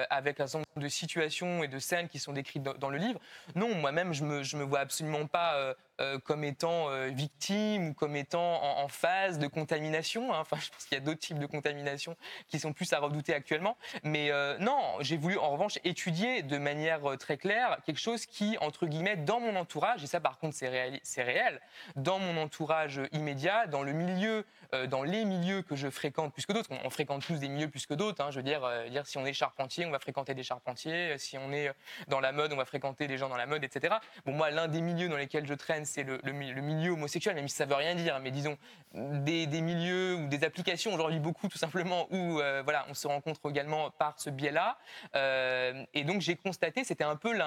[0.10, 3.20] avec un certain de situations et de scènes qui sont décrites dans, le livre.
[3.56, 8.16] Non, moi-même, je me, me vois absolument pas euh, comme étant euh, victime ou comme
[8.16, 10.32] étant en, phase de contamination.
[10.32, 10.40] Hein.
[10.42, 12.16] Enfin, je pense qu'il y a d'autres types de contamination
[12.48, 13.78] qui sont plus à redouter actuellement.
[14.04, 18.58] Mais euh, non, j'ai voulu en revanche étudier de manière très claire quelque chose qui,
[18.60, 21.60] entre guillemets, dans mon entourage, et ça par contre c'est réel, réel,
[21.96, 24.46] dans mon entourage immédiat, dans le milieu,
[24.90, 27.86] dans les milieux que je fréquente plus que d'autres, on, fréquente tous des milieux plus
[27.86, 28.24] que d'autres.
[28.24, 28.32] Hein.
[28.32, 30.67] je veux dire, dire, si on est charpentier, on va fréquenter des charpentiers.
[30.76, 31.72] Si on est
[32.08, 33.96] dans la mode, on va fréquenter des gens dans la mode, etc.
[34.26, 37.56] Bon, moi, l'un des milieux dans lesquels je traîne, c'est le, milieu homosexuel, même si
[37.56, 38.58] ça veut rien dire, mais disons
[38.94, 43.40] des, milieux ou des applications aujourd'hui beaucoup tout simplement où euh, voilà on se rencontre
[43.50, 44.78] également par ce biais-là.
[45.16, 47.38] Euh, et donc j'ai constaté, c'était un peu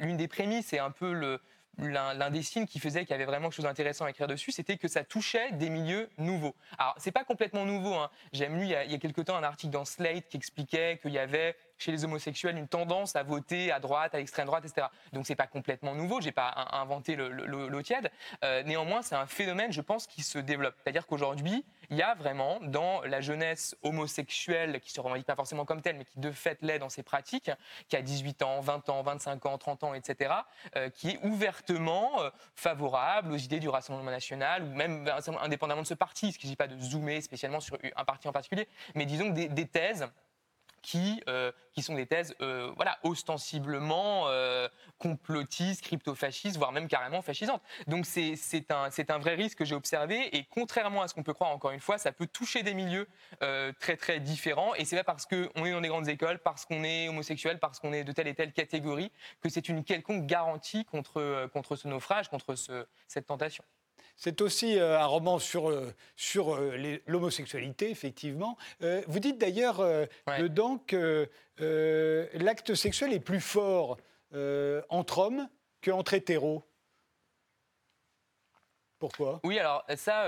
[0.00, 1.38] l'une des prémices et un peu
[1.78, 4.52] l'un des signes qui faisait qu'il y avait vraiment quelque chose d'intéressant à écrire dessus,
[4.52, 6.54] c'était que ça touchait des milieux nouveaux.
[6.78, 7.94] Alors, c'est pas complètement nouveau.
[7.94, 8.10] Hein.
[8.32, 10.98] J'aime lu il y, a, il a quelque temps un article dans Slate qui expliquait
[11.02, 14.64] qu'il y avait chez les homosexuels une tendance à voter à droite, à l'extrême droite,
[14.64, 14.86] etc.
[15.12, 18.10] Donc c'est pas complètement nouveau, j'ai pas inventé l'eau tiède.
[18.44, 20.74] Euh, néanmoins, c'est un phénomène, je pense, qui se développe.
[20.82, 25.64] C'est-à-dire qu'aujourd'hui, il y a vraiment dans la jeunesse homosexuelle, qui se revendique pas forcément
[25.64, 27.50] comme telle, mais qui de fait l'est dans ses pratiques,
[27.88, 30.32] qui a 18 ans, 20 ans, 25 ans, 30 ans, etc.,
[30.76, 35.10] euh, qui est ouvertement euh, favorable aux idées du Rassemblement national, ou même
[35.42, 38.28] indépendamment de ce parti, ce qui ne dit pas de zoomer spécialement sur un parti
[38.28, 40.06] en particulier, mais disons des, des thèses
[40.82, 44.68] qui, euh, qui sont des thèses euh, voilà, ostensiblement euh,
[44.98, 47.62] complotistes, crypto-fascistes, voire même carrément fascisantes.
[47.86, 48.36] Donc c'est
[48.70, 51.70] un, un vrai risque que j'ai observé et contrairement à ce qu'on peut croire, encore
[51.70, 53.08] une fois, ça peut toucher des milieux
[53.80, 56.84] très très différents et c'est pas parce qu'on est dans des grandes écoles, parce qu'on
[56.84, 60.84] est homosexuel, parce qu'on est de telle et telle catégorie que c'est une quelconque garantie
[60.84, 63.64] contre, contre ce naufrage, contre ce, cette tentation.
[64.16, 68.56] C'est aussi euh, un roman sur, euh, sur euh, l'homosexualité, effectivement.
[69.06, 69.84] vous dites d'ailleurs
[70.38, 73.96] dedans que l'acte sexuel est plus fort
[74.88, 75.48] entre hommes
[75.82, 76.64] qu'entre hétéros.
[79.02, 79.40] Pourquoi?
[79.42, 80.26] Oui, alors ça,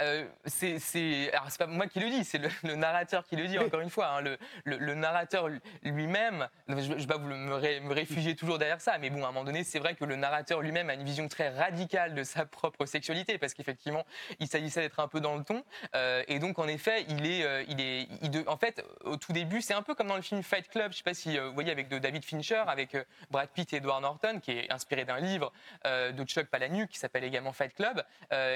[0.00, 3.58] euh, c'est alors c'est pas moi qui le dis, c'est le, narrateur qui le dit
[3.58, 4.08] encore une fois.
[4.08, 4.20] Hein.
[4.20, 5.48] le, le, narrateur
[5.82, 9.32] lui-même, je, ne vais pas vous me, réfugier toujours derrière ça, mais bon, à un
[9.32, 12.46] moment donné, c'est vrai que le narrateur lui-même a une vision très radicale de sa
[12.46, 14.04] propre sexualité, parce qu'effectivement,
[14.40, 17.44] il s'agissait d'être un peu dans le ton, euh, et donc en effet, il est,
[17.44, 20.42] euh, il est, en fait, au tout début, c'est un peu comme dans le film
[20.42, 20.92] Fight Club.
[20.92, 22.96] Je sais pas si vous voyez avec de David Fincher, avec
[23.30, 25.52] Brad Pitt et Edward Norton, qui est inspiré d'un livre
[25.84, 28.02] de Chuck Palahniuk qui s'appelle également Fight Club,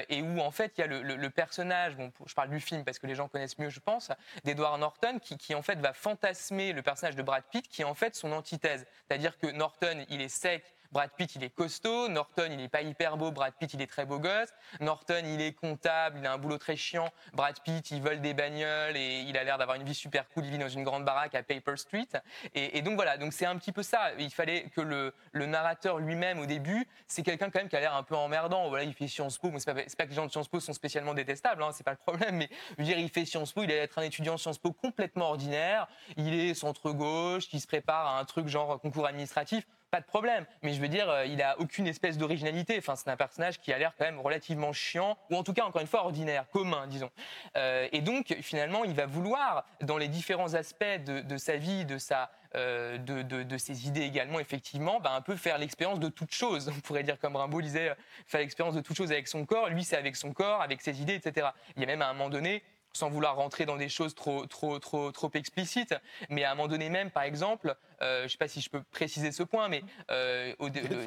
[0.09, 2.83] et où en fait il y a le le personnage, bon, je parle du film
[2.83, 4.11] parce que les gens connaissent mieux, je pense,
[4.43, 7.85] d'Edward Norton, qui, qui, en fait va fantasmer le personnage de Brad Pitt, qui est
[7.85, 8.85] en fait son antithèse.
[9.07, 10.63] C'est-à-dire que Norton, il est sec,
[10.93, 12.07] Brad Pitt, il est costaud.
[12.07, 13.31] Norton, il n'est pas hyper beau.
[13.31, 14.49] Brad Pitt, il est très beau gosse.
[14.79, 16.19] Norton, il est comptable.
[16.19, 17.09] Il a un boulot très chiant.
[17.33, 20.45] Brad Pitt, il vole des bagnoles et il a l'air d'avoir une vie super cool.
[20.45, 22.09] Il vit dans une grande baraque à Paper Street.
[22.53, 24.11] Et, donc voilà, donc c'est un petit peu ça.
[24.19, 25.13] Il fallait que le,
[25.47, 28.69] narrateur lui-même, au début, c'est quelqu'un quand même qui a l'air un peu emmerdant.
[28.69, 29.49] Voilà, il fait Sciences Po.
[29.49, 31.91] Bon, c'est pas, que les gens de Sciences Po sont spécialement détestables, hein, c'est pas
[31.91, 32.35] le problème.
[32.35, 33.63] Mais je veux dire, il fait Sciences Po.
[33.63, 35.87] Il allait être un étudiant Sciences Po complètement ordinaire.
[36.17, 40.05] Il est centre gauche, qui se prépare à un truc genre concours administratif pas de
[40.05, 40.47] problème.
[40.63, 42.75] Mais je veux dire, euh, il a aucune espèce d'originalité.
[42.79, 45.65] Enfin, c'est un personnage qui a l'air quand même relativement chiant, ou en tout cas,
[45.65, 47.11] encore une fois, ordinaire, commun, disons.
[47.57, 51.99] Euh, et donc, finalement, il va vouloir, dans les différents aspects de, sa vie, de
[51.99, 56.71] sa euh, de, ses idées également, effectivement, bah, un peu faire l'expérience de toute chose.
[56.75, 59.69] On pourrait dire, comme Rimbaud disait, faire l'expérience de toute chose avec son corps.
[59.69, 61.49] Lui, c'est avec son corps, avec ses idées, etc.
[61.75, 62.63] Il y a même à un moment donné,
[62.93, 65.95] sans vouloir rentrer dans des choses trop, trop, trop, trop explicites,
[66.29, 68.69] mais à un moment donné même, par exemple, euh, je ne sais pas si je
[68.69, 70.53] peux préciser ce point, mais euh,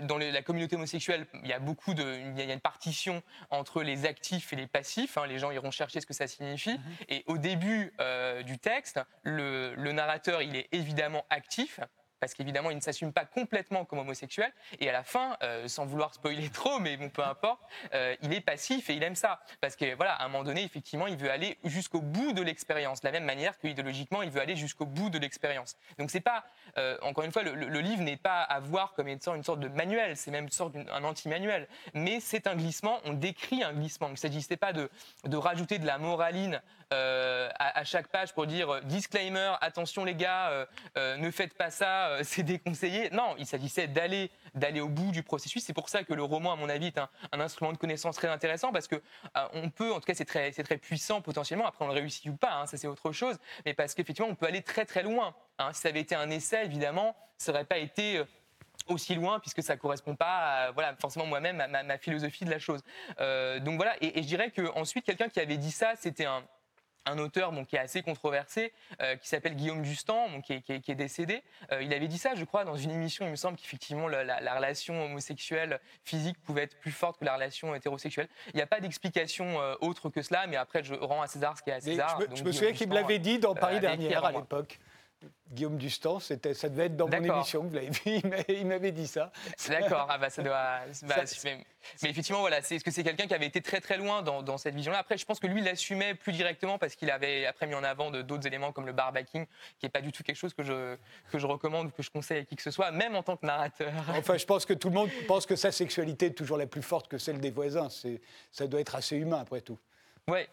[0.02, 3.82] dans la communauté homosexuelle, il y a beaucoup de, il y a une partition entre
[3.82, 5.16] les actifs et les passifs.
[5.18, 5.26] Hein.
[5.26, 6.74] les gens iront chercher ce que ça signifie.
[6.74, 6.80] Mhm.
[7.08, 11.80] Et au début euh, du texte, le, le narrateur, il est évidemment actif
[12.26, 14.52] parce qu'évidemment, il ne s'assume pas complètement comme homosexuel.
[14.80, 17.60] Et à la fin, euh, sans vouloir spoiler trop, mais bon, peu importe,
[17.94, 19.38] euh, il est passif et il aime ça.
[19.60, 23.00] Parce que voilà, à un moment donné, effectivement, il veut aller jusqu'au bout de l'expérience,
[23.00, 25.76] de la même manière que idéologiquement, il veut aller jusqu'au bout de l'expérience.
[26.00, 26.44] Donc c'est pas,
[26.78, 29.60] euh, encore une fois, le, livre n'est pas à voir comme une sorte, une sorte
[29.60, 31.68] de manuel, c'est même une sorte d'un anti-manuel.
[31.94, 34.08] Mais c'est un glissement, on décrit un glissement.
[34.08, 34.88] Il ne s'agissait pas de,
[35.36, 36.60] rajouter de la moraline
[36.90, 40.66] à, à, chaque page pour dire disclaimer, attention les gars,
[40.96, 43.10] ne faites pas ça euh, c'est déconseillé.
[43.10, 45.62] Non, il s'agissait d'aller d'aller au bout du processus.
[45.64, 48.28] C'est pour ça que le roman, à mon avis, est un, instrument de connaissance très
[48.28, 51.66] intéressant parce que euh, on peut, en tout cas, c'est très très puissant potentiellement.
[51.66, 53.36] Après, on le réussit ou pas, hein, ça c'est autre chose.
[53.64, 55.34] Mais parce qu'effectivement, on peut aller très très loin.
[55.58, 55.72] Hein.
[55.72, 58.24] Si ça avait été un essai, évidemment, ça n'aurait pas été euh,
[58.88, 62.58] aussi loin puisque ça correspond pas à voilà forcément moi-même à ma, philosophie de la
[62.60, 62.82] chose
[63.18, 66.44] donc voilà et, et je dirais que ensuite quelqu'un qui avait dit ça c'était un
[67.06, 71.42] un auteur qui est assez controversé, euh, qui s'appelle Guillaume Dustan, qui, est, décédé.
[71.72, 73.24] Euh, il avait dit ça, je crois, dans une émission.
[73.26, 77.74] Il me semble qu'effectivement, la, relation homosexuelle physique pouvait être plus forte que la relation
[77.74, 78.28] hétérosexuelle.
[78.52, 81.56] Il n'y a pas d'explication euh, autre que cela, mais après, je rends à César
[81.56, 82.18] ce qui est à César.
[82.34, 84.78] je me, souviens qu'il me l'avait dit dans Paris dernière à l'époque.
[85.50, 89.32] Guillaume Dustan, ça devait être dans mon émission, vous l'avez vu, il m'avait dit ça.
[89.68, 90.80] D'accord, ah bah ça doit.
[91.02, 91.22] Bah,
[92.02, 94.74] mais, effectivement, voilà, c'est que c'est quelqu'un qui avait été très très loin dans, cette
[94.74, 94.98] vision-là?
[94.98, 98.10] Après, je pense que lui l'assumait plus directement parce qu'il avait après mis en avant
[98.10, 99.46] d'autres éléments comme le barbacking,
[99.78, 100.96] qui n'est pas du tout quelque chose que je,
[101.30, 103.36] que je recommande ou que je conseille à qui que ce soit, même en tant
[103.36, 103.92] que narrateur.
[104.16, 106.82] Enfin, je pense que tout le monde pense que sa sexualité est toujours la plus
[106.82, 107.88] forte que celle des voisins.
[108.50, 109.78] Ça doit être assez humain, après tout.
[110.26, 110.48] Ouais.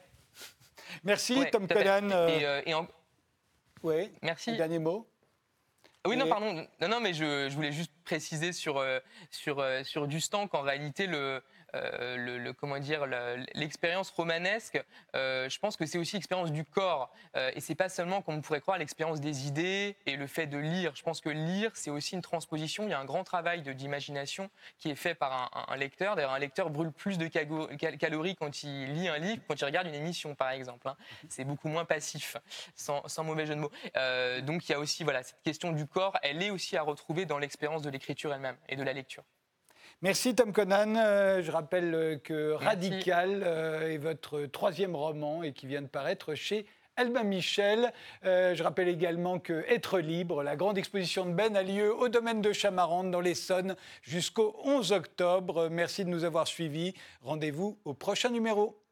[1.04, 2.10] Merci, Tom Conan.
[2.28, 2.88] Et, euh, et en...
[3.84, 4.12] Oui.
[4.22, 4.56] Merci.
[4.56, 5.08] Dernier mot.
[6.06, 6.68] Oui, non, pardon.
[6.82, 9.00] Non, non, mais je, je voulais juste préciser sur, euh,
[9.32, 11.42] sur, euh, sur Dustan qu'en réalité, le,
[11.76, 13.06] euh, le, comment dire,
[13.54, 14.84] l'expérience romanesque,
[15.16, 17.12] euh, je pense que c'est aussi l'expérience du corps.
[17.36, 20.48] Euh, et c'est pas seulement, comme on pourrait croire, l'expérience des idées et le fait
[20.48, 20.94] de lire.
[20.96, 22.84] Je pense que lire, c'est aussi une transposition.
[22.84, 26.16] Il y a un grand travail d'imagination qui est fait par un, lecteur.
[26.16, 29.88] D'ailleurs, un lecteur brûle plus de calories quand il lit un livre, quand il regarde
[29.88, 30.88] une émission, par exemple.
[30.88, 30.96] Hein.
[31.30, 32.38] C'est beaucoup moins passif,
[32.76, 33.72] sans, sans, mauvais jeu de mots.
[34.46, 36.18] donc, il y a aussi voilà, cette question du corps.
[36.22, 39.24] Elle est aussi à retrouver dans l'expérience de l'écriture elle-même et de la lecture.
[40.04, 40.98] Merci Tom Conan.
[40.98, 45.88] Euh, je rappelle euh, que Radical euh, est votre troisième roman et qui vient de
[45.88, 46.66] paraître chez
[46.98, 47.94] Albin Michel.
[48.24, 52.42] je rappelle également que Être libre, la grande exposition de Ben a lieu au domaine
[52.42, 55.70] de Chamarande dans l'Essonne jusqu'au 11 octobre.
[55.72, 56.94] Merci de nous avoir suivis.
[57.22, 58.83] Rendez-vous au prochain numéro.